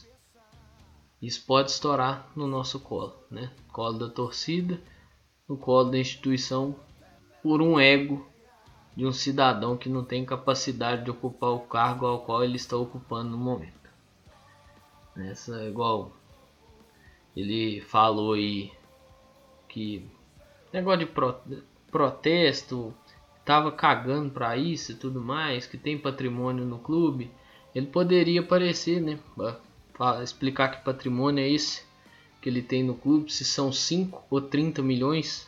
Isso 1.21 1.45
pode 1.47 1.71
estourar 1.71 2.31
no 2.35 2.47
nosso 2.47 2.81
colo, 2.81 3.15
né? 3.31 3.53
Colo 3.73 3.99
da 3.99 4.09
torcida, 4.09 4.81
no 5.49 5.57
colo 5.57 5.91
da 5.91 5.99
instituição, 5.99 6.75
por 7.43 7.61
um 7.61 7.79
ego 7.79 8.27
de 8.97 9.07
um 9.07 9.13
cidadão 9.13 9.77
que 9.77 9.89
não 9.89 10.05
tem 10.05 10.25
capacidade 10.25 11.05
de 11.05 11.11
ocupar 11.11 11.51
o 11.51 11.61
cargo 11.61 12.07
ao 12.07 12.21
qual 12.21 12.43
ele 12.43 12.57
está 12.57 12.77
ocupando 12.77 13.31
no 13.31 13.39
momento. 13.39 13.91
Essa 15.17 15.61
é 15.63 15.69
igual 15.69 16.13
ele 17.37 17.81
falou 17.81 18.35
aí 18.35 18.73
que 19.69 20.07
negócio 20.73 21.01
de 21.01 21.07
pro, 21.07 21.37
protesto 21.91 22.95
tava 23.45 23.73
cagando 23.73 24.31
para 24.31 24.57
isso 24.57 24.93
e 24.93 24.95
tudo 24.95 25.21
mais, 25.21 25.67
que 25.67 25.77
tem 25.77 25.99
patrimônio 25.99 26.65
no 26.65 26.79
clube. 26.79 27.31
Ele 27.75 27.87
poderia 27.87 28.41
aparecer, 28.41 29.01
né? 29.01 29.19
Explicar 30.23 30.69
que 30.69 30.85
patrimônio 30.85 31.45
é 31.45 31.49
esse 31.49 31.85
que 32.41 32.49
ele 32.49 32.63
tem 32.63 32.83
no 32.83 32.95
clube, 32.95 33.31
se 33.31 33.45
são 33.45 33.71
5 33.71 34.25
ou 34.31 34.41
30 34.41 34.83
milhões. 34.83 35.47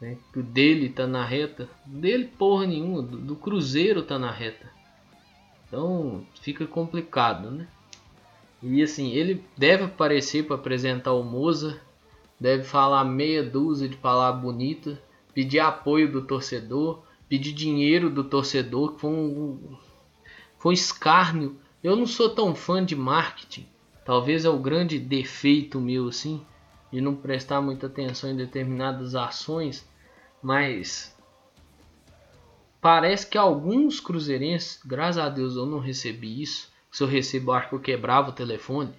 Né? 0.00 0.18
O 0.34 0.42
dele 0.42 0.88
tá 0.88 1.06
na 1.06 1.24
reta. 1.24 1.68
Dele 1.86 2.26
porra 2.26 2.66
nenhuma, 2.66 3.02
do, 3.02 3.16
do 3.16 3.36
Cruzeiro 3.36 4.02
tá 4.02 4.18
na 4.18 4.30
reta. 4.30 4.68
Então 5.66 6.26
fica 6.40 6.66
complicado, 6.66 7.50
né? 7.50 7.68
E 8.62 8.82
assim, 8.82 9.12
ele 9.12 9.42
deve 9.56 9.84
aparecer 9.84 10.46
para 10.46 10.56
apresentar 10.56 11.12
o 11.12 11.22
Moza, 11.22 11.80
deve 12.38 12.64
falar 12.64 13.04
meia 13.04 13.42
dúzia 13.42 13.88
de 13.88 13.96
palavras 13.96 14.42
bonitas, 14.42 14.98
pedir 15.32 15.60
apoio 15.60 16.10
do 16.10 16.22
torcedor, 16.22 17.02
pedir 17.28 17.52
dinheiro 17.52 18.10
do 18.10 18.24
torcedor, 18.24 18.94
que 18.94 19.00
foi 19.00 19.10
um, 19.10 19.76
foi 20.58 20.70
um 20.70 20.74
escárnio. 20.74 21.56
Eu 21.82 21.96
não 21.96 22.06
sou 22.06 22.28
tão 22.28 22.54
fã 22.54 22.84
de 22.84 22.94
marketing, 22.94 23.66
talvez 24.04 24.44
é 24.44 24.50
o 24.50 24.58
grande 24.58 24.98
defeito 24.98 25.80
meu 25.80 26.08
assim, 26.08 26.44
de 26.92 27.00
não 27.00 27.16
prestar 27.16 27.62
muita 27.62 27.86
atenção 27.86 28.30
em 28.30 28.36
determinadas 28.36 29.14
ações, 29.14 29.88
mas 30.42 31.16
parece 32.80 33.26
que 33.26 33.38
alguns 33.38 33.98
cruzeirenses, 33.98 34.80
graças 34.84 35.22
a 35.22 35.28
Deus 35.30 35.56
eu 35.56 35.64
não 35.64 35.78
recebi 35.78 36.42
isso, 36.42 36.70
se 36.92 37.02
eu 37.02 37.06
recebo, 37.06 37.52
acho 37.52 37.70
que 37.70 37.74
eu 37.76 37.80
quebrava 37.80 38.30
o 38.30 38.34
telefone. 38.34 38.92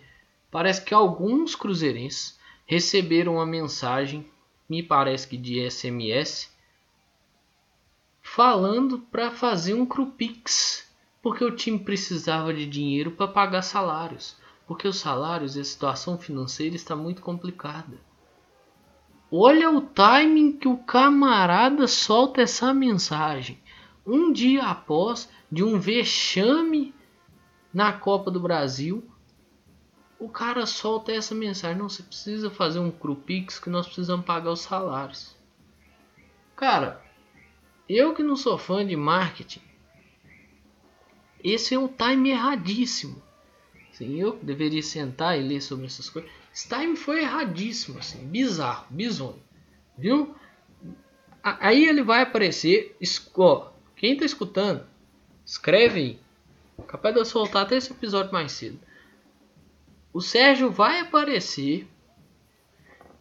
Parece 0.49 0.83
que 0.83 0.93
alguns 0.93 1.55
cruzeirenses 1.55 2.39
receberam 2.65 3.35
uma 3.35 3.45
mensagem, 3.45 4.25
me 4.67 4.81
parece 4.81 5.27
que 5.27 5.37
de 5.37 5.69
SMS, 5.69 6.49
falando 8.21 8.99
para 8.99 9.29
fazer 9.29 9.73
um 9.73 9.85
Crupix, 9.85 10.89
porque 11.21 11.43
o 11.43 11.55
time 11.55 11.79
precisava 11.79 12.53
de 12.53 12.65
dinheiro 12.65 13.11
para 13.11 13.27
pagar 13.27 13.61
salários, 13.61 14.37
porque 14.65 14.87
os 14.87 14.97
salários 14.97 15.55
e 15.55 15.59
a 15.59 15.63
situação 15.63 16.17
financeira 16.17 16.75
está 16.75 16.95
muito 16.95 17.21
complicada. 17.21 17.99
Olha 19.31 19.71
o 19.71 19.81
timing 19.81 20.57
que 20.57 20.67
o 20.67 20.77
camarada 20.77 21.87
solta 21.87 22.41
essa 22.41 22.73
mensagem. 22.73 23.61
Um 24.05 24.33
dia 24.33 24.63
após 24.63 25.29
de 25.49 25.63
um 25.63 25.79
vexame 25.79 26.93
na 27.73 27.93
Copa 27.93 28.29
do 28.29 28.39
Brasil, 28.39 29.07
o 30.19 30.27
cara 30.27 30.65
solta 30.65 31.11
essa 31.11 31.33
mensagem: 31.33 31.77
não, 31.77 31.87
você 31.87 32.03
precisa 32.03 32.49
fazer 32.49 32.79
um 32.79 32.91
Crupix 32.91 33.57
que 33.57 33.69
nós 33.69 33.85
precisamos 33.85 34.25
pagar 34.25 34.51
os 34.51 34.61
salários. 34.61 35.35
Cara, 36.55 37.01
eu 37.87 38.13
que 38.13 38.21
não 38.21 38.35
sou 38.35 38.57
fã 38.57 38.85
de 38.85 38.95
marketing, 38.95 39.61
esse 41.43 41.75
é 41.75 41.79
um 41.79 41.87
time 41.87 42.31
erradíssimo. 42.31 43.21
Assim, 43.91 44.19
eu 44.19 44.37
deveria 44.41 44.81
sentar 44.81 45.39
e 45.39 45.43
ler 45.43 45.61
sobre 45.61 45.85
essas 45.85 46.09
coisas. 46.09 46.29
Esse 46.53 46.67
time 46.67 46.95
foi 46.95 47.21
erradíssimo, 47.21 47.99
assim, 47.99 48.25
bizarro, 48.27 48.85
bizonho. 48.89 49.41
Viu? 49.97 50.35
Aí 51.43 51.85
ele 51.85 52.03
vai 52.03 52.23
aparecer. 52.23 52.97
Ó, 53.35 53.71
quem 53.95 54.17
tá 54.17 54.25
escutando, 54.25 54.85
escreve 55.45 55.99
aí 55.99 56.19
Capaz 56.87 57.13
de 57.13 57.21
eu 57.21 57.25
soltar 57.25 57.63
até 57.63 57.77
esse 57.77 57.91
episódio 57.91 58.33
mais 58.33 58.51
cedo. 58.51 58.79
O 60.13 60.21
Sérgio 60.21 60.69
vai 60.69 60.99
aparecer 60.99 61.87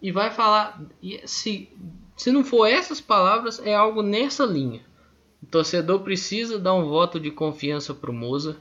e 0.02 0.10
vai 0.10 0.30
falar. 0.30 0.80
Se, 1.24 1.68
se 2.16 2.32
não 2.32 2.44
for 2.44 2.66
essas 2.66 3.00
palavras, 3.00 3.60
é 3.64 3.74
algo 3.74 4.02
nessa 4.02 4.44
linha. 4.44 4.84
O 5.42 5.46
torcedor 5.46 6.00
precisa 6.00 6.58
dar 6.58 6.74
um 6.74 6.88
voto 6.88 7.18
de 7.18 7.30
confiança 7.30 7.94
pro 7.94 8.12
Moza. 8.12 8.56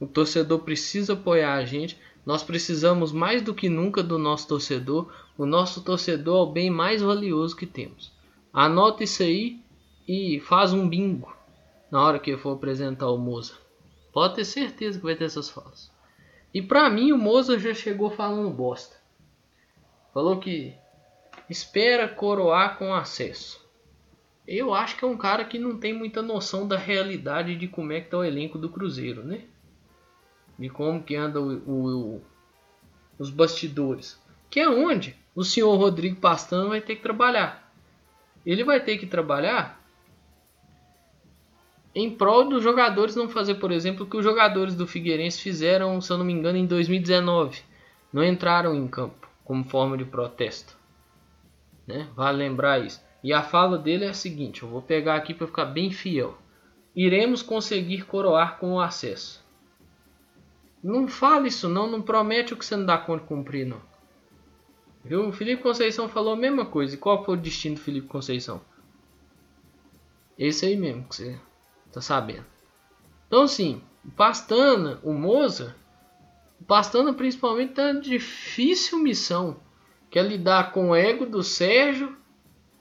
O 0.00 0.06
torcedor 0.06 0.60
precisa 0.60 1.12
apoiar 1.12 1.54
a 1.54 1.64
gente. 1.64 1.98
Nós 2.24 2.42
precisamos 2.42 3.12
mais 3.12 3.42
do 3.42 3.54
que 3.54 3.68
nunca 3.68 4.02
do 4.02 4.18
nosso 4.18 4.48
torcedor. 4.48 5.12
O 5.36 5.44
nosso 5.44 5.82
torcedor 5.82 6.38
é 6.38 6.42
o 6.48 6.52
bem 6.52 6.70
mais 6.70 7.02
valioso 7.02 7.56
que 7.56 7.66
temos. 7.66 8.12
Anota 8.52 9.04
isso 9.04 9.22
aí 9.22 9.60
e 10.08 10.40
faz 10.40 10.72
um 10.72 10.88
bingo 10.88 11.34
na 11.90 12.02
hora 12.02 12.18
que 12.18 12.36
for 12.36 12.54
apresentar 12.54 13.10
o 13.10 13.18
Moza. 13.18 13.54
Pode 14.12 14.34
ter 14.34 14.44
certeza 14.44 14.98
que 14.98 15.04
vai 15.04 15.14
ter 15.14 15.24
essas 15.24 15.48
falas. 15.48 15.90
E 16.52 16.60
pra 16.60 16.90
mim 16.90 17.12
o 17.12 17.18
Moza 17.18 17.58
já 17.58 17.72
chegou 17.72 18.10
falando 18.10 18.50
bosta. 18.50 18.96
Falou 20.12 20.38
que 20.38 20.74
espera 21.48 22.08
coroar 22.08 22.78
com 22.78 22.94
acesso. 22.94 23.61
Eu 24.46 24.74
acho 24.74 24.96
que 24.96 25.04
é 25.04 25.08
um 25.08 25.16
cara 25.16 25.44
que 25.44 25.58
não 25.58 25.78
tem 25.78 25.92
muita 25.92 26.20
noção 26.20 26.66
da 26.66 26.76
realidade 26.76 27.56
de 27.56 27.68
como 27.68 27.92
é 27.92 28.00
que 28.00 28.10
tá 28.10 28.18
o 28.18 28.24
elenco 28.24 28.58
do 28.58 28.68
Cruzeiro, 28.68 29.24
né? 29.24 29.44
De 30.58 30.68
como 30.68 31.02
que 31.02 31.14
anda 31.14 31.40
o, 31.40 31.58
o, 31.66 32.16
o, 32.16 32.22
os 33.18 33.30
bastidores. 33.30 34.20
Que 34.50 34.60
é 34.60 34.68
onde 34.68 35.16
o 35.34 35.44
senhor 35.44 35.74
Rodrigo 35.76 36.16
Pastano 36.16 36.68
vai 36.68 36.80
ter 36.80 36.96
que 36.96 37.02
trabalhar. 37.02 37.72
Ele 38.44 38.64
vai 38.64 38.80
ter 38.80 38.98
que 38.98 39.06
trabalhar 39.06 39.80
em 41.94 42.10
prol 42.10 42.48
dos 42.48 42.62
jogadores 42.62 43.14
não 43.14 43.28
fazer, 43.28 43.56
por 43.56 43.70
exemplo, 43.70 44.04
o 44.04 44.08
que 44.08 44.16
os 44.16 44.24
jogadores 44.24 44.74
do 44.74 44.86
Figueirense 44.86 45.40
fizeram, 45.40 46.00
se 46.00 46.10
eu 46.10 46.18
não 46.18 46.24
me 46.24 46.32
engano, 46.32 46.58
em 46.58 46.66
2019. 46.66 47.60
Não 48.12 48.24
entraram 48.24 48.74
em 48.74 48.88
campo 48.88 49.28
como 49.44 49.64
forma 49.64 49.96
de 49.96 50.04
protesto. 50.04 50.76
Né? 51.86 52.08
Vale 52.14 52.38
lembrar 52.38 52.78
isso. 52.84 53.00
E 53.22 53.32
a 53.32 53.42
fala 53.42 53.78
dele 53.78 54.04
é 54.04 54.08
a 54.08 54.14
seguinte: 54.14 54.62
eu 54.62 54.68
vou 54.68 54.82
pegar 54.82 55.16
aqui 55.16 55.32
para 55.32 55.46
ficar 55.46 55.66
bem 55.66 55.90
fiel. 55.90 56.36
Iremos 56.94 57.42
conseguir 57.42 58.04
coroar 58.04 58.58
com 58.58 58.74
o 58.74 58.80
acesso. 58.80 59.42
Não 60.82 61.06
fale 61.06 61.48
isso 61.48 61.68
não, 61.68 61.88
não 61.88 62.02
promete 62.02 62.52
o 62.52 62.56
que 62.56 62.66
você 62.66 62.76
não 62.76 62.84
dá 62.84 62.98
conta 62.98 63.22
de 63.22 63.28
cumprir 63.28 63.66
não. 63.66 63.80
Viu? 65.04 65.28
O 65.28 65.32
Felipe 65.32 65.62
Conceição 65.62 66.08
falou 66.08 66.32
a 66.32 66.36
mesma 66.36 66.66
coisa. 66.66 66.94
E 66.94 66.98
qual 66.98 67.24
foi 67.24 67.34
o 67.34 67.40
destino 67.40 67.76
do 67.76 67.80
Felipe 67.80 68.08
Conceição? 68.08 68.60
Esse 70.36 70.66
aí 70.66 70.76
mesmo 70.76 71.04
que 71.04 71.14
você 71.14 71.38
tá 71.92 72.00
sabendo. 72.00 72.46
Então 73.28 73.42
assim, 73.42 73.80
o 74.04 74.10
Pastana, 74.10 74.98
o 75.04 75.12
Moza, 75.12 75.76
o 76.60 76.64
Pastana 76.64 77.14
principalmente 77.14 77.74
tá 77.74 77.92
difícil 77.92 78.98
missão, 78.98 79.60
que 80.10 80.18
é 80.18 80.22
lidar 80.22 80.72
com 80.72 80.90
o 80.90 80.96
ego 80.96 81.24
do 81.24 81.42
Sérgio 81.42 82.16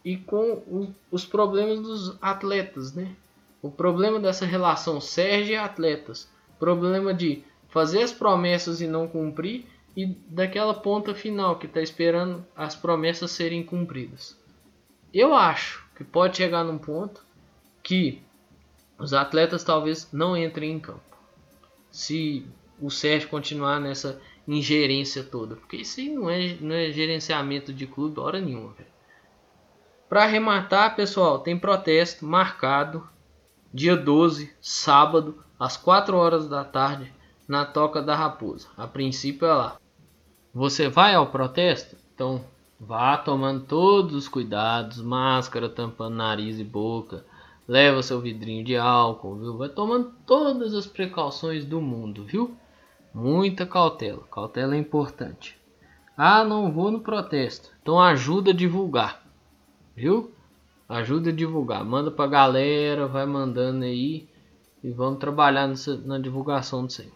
e 0.03 0.17
com 0.17 0.53
o, 0.67 0.93
os 1.11 1.25
problemas 1.25 1.79
dos 1.79 2.17
atletas, 2.21 2.93
né? 2.93 3.15
O 3.61 3.69
problema 3.69 4.19
dessa 4.19 4.45
relação 4.45 4.99
Sérgio 4.99 5.53
e 5.53 5.57
atletas, 5.57 6.29
problema 6.59 7.13
de 7.13 7.43
fazer 7.69 8.01
as 8.01 8.11
promessas 8.11 8.81
e 8.81 8.87
não 8.87 9.07
cumprir 9.07 9.65
e 9.95 10.05
daquela 10.05 10.73
ponta 10.73 11.13
final 11.13 11.57
que 11.57 11.65
está 11.65 11.81
esperando 11.81 12.45
as 12.55 12.75
promessas 12.75 13.31
serem 13.31 13.63
cumpridas. 13.63 14.37
Eu 15.13 15.33
acho 15.35 15.85
que 15.95 16.03
pode 16.03 16.37
chegar 16.37 16.63
num 16.63 16.77
ponto 16.77 17.23
que 17.83 18.21
os 18.97 19.13
atletas 19.13 19.63
talvez 19.63 20.07
não 20.11 20.37
entrem 20.37 20.71
em 20.71 20.79
campo. 20.79 21.01
Se 21.91 22.45
o 22.79 22.89
Sérgio 22.89 23.29
continuar 23.29 23.79
nessa 23.79 24.21
ingerência 24.47 25.23
toda, 25.23 25.55
porque 25.55 25.77
isso 25.77 25.99
aí 25.99 26.09
não 26.09 26.29
é, 26.29 26.55
não 26.59 26.75
é 26.75 26.91
gerenciamento 26.91 27.73
de 27.73 27.85
clube 27.85 28.19
hora 28.19 28.39
nenhuma, 28.39 28.73
velho. 28.73 28.89
Para 30.11 30.23
arrematar, 30.23 30.93
pessoal, 30.93 31.39
tem 31.39 31.57
protesto 31.57 32.25
marcado 32.25 33.07
dia 33.73 33.95
12, 33.95 34.53
sábado, 34.59 35.41
às 35.57 35.77
4 35.77 36.17
horas 36.17 36.49
da 36.49 36.65
tarde, 36.65 37.09
na 37.47 37.63
Toca 37.63 38.01
da 38.01 38.13
Raposa. 38.13 38.67
A 38.75 38.85
princípio 38.85 39.47
é 39.47 39.53
lá. 39.53 39.77
Você 40.53 40.89
vai 40.89 41.15
ao 41.15 41.27
protesto? 41.27 41.95
Então 42.13 42.43
vá 42.77 43.15
tomando 43.15 43.63
todos 43.63 44.13
os 44.13 44.27
cuidados, 44.27 45.01
máscara 45.01 45.69
tampando 45.69 46.17
nariz 46.17 46.59
e 46.59 46.63
boca, 46.65 47.23
leva 47.65 48.03
seu 48.03 48.19
vidrinho 48.19 48.65
de 48.65 48.75
álcool, 48.75 49.37
viu? 49.37 49.57
Vai 49.57 49.69
tomando 49.69 50.11
todas 50.27 50.73
as 50.73 50.85
precauções 50.85 51.63
do 51.63 51.79
mundo, 51.79 52.25
viu? 52.25 52.53
Muita 53.13 53.65
cautela, 53.65 54.23
cautela 54.29 54.75
é 54.75 54.77
importante. 54.77 55.57
Ah, 56.17 56.43
não 56.43 56.69
vou 56.69 56.91
no 56.91 56.99
protesto. 56.99 57.69
Então 57.81 57.97
ajuda 57.97 58.51
a 58.51 58.53
divulgar. 58.53 59.20
Viu? 59.95 60.31
Ajuda 60.87 61.29
a 61.29 61.33
divulgar. 61.33 61.83
Manda 61.85 62.11
pra 62.11 62.27
galera, 62.27 63.07
vai 63.07 63.25
mandando 63.25 63.85
aí. 63.85 64.27
E 64.83 64.91
vamos 64.91 65.19
trabalhar 65.19 65.67
nessa, 65.67 65.95
na 65.97 66.17
divulgação 66.17 66.85
disso 66.85 67.01
aí. 67.01 67.11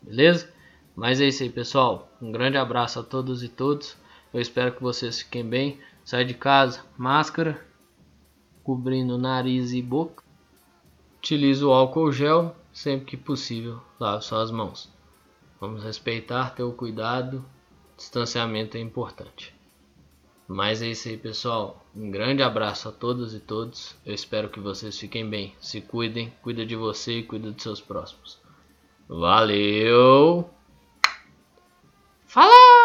Beleza? 0.00 0.52
Mas 0.94 1.20
é 1.20 1.26
isso 1.26 1.42
aí, 1.42 1.50
pessoal. 1.50 2.08
Um 2.20 2.30
grande 2.30 2.56
abraço 2.56 3.00
a 3.00 3.02
todos 3.02 3.42
e 3.42 3.48
todos. 3.48 3.96
Eu 4.32 4.40
espero 4.40 4.72
que 4.72 4.82
vocês 4.82 5.20
fiquem 5.20 5.44
bem. 5.44 5.80
Sai 6.04 6.24
de 6.24 6.34
casa, 6.34 6.80
máscara, 6.96 7.64
cobrindo 8.64 9.18
nariz 9.18 9.72
e 9.72 9.82
boca. 9.82 10.22
Utilize 11.18 11.64
o 11.64 11.72
álcool 11.72 12.12
gel 12.12 12.54
sempre 12.72 13.06
que 13.06 13.16
possível. 13.16 13.80
Lave 13.98 14.24
suas 14.24 14.50
mãos. 14.50 14.90
Vamos 15.60 15.84
respeitar, 15.84 16.54
ter 16.54 16.62
o 16.62 16.72
cuidado. 16.72 17.44
Distanciamento 17.96 18.76
é 18.76 18.80
importante. 18.80 19.54
Mas 20.52 20.82
é 20.82 20.88
isso 20.88 21.08
aí, 21.08 21.16
pessoal. 21.16 21.82
Um 21.96 22.10
grande 22.10 22.42
abraço 22.42 22.86
a 22.86 22.92
todos 22.92 23.34
e 23.34 23.40
todos. 23.40 23.96
Eu 24.04 24.12
espero 24.12 24.50
que 24.50 24.60
vocês 24.60 24.98
fiquem 24.98 25.28
bem. 25.28 25.54
Se 25.58 25.80
cuidem, 25.80 26.30
cuida 26.42 26.66
de 26.66 26.76
você 26.76 27.20
e 27.20 27.22
cuida 27.22 27.50
dos 27.50 27.62
seus 27.62 27.80
próximos. 27.80 28.38
Valeu! 29.08 30.50
Falou! 32.26 32.81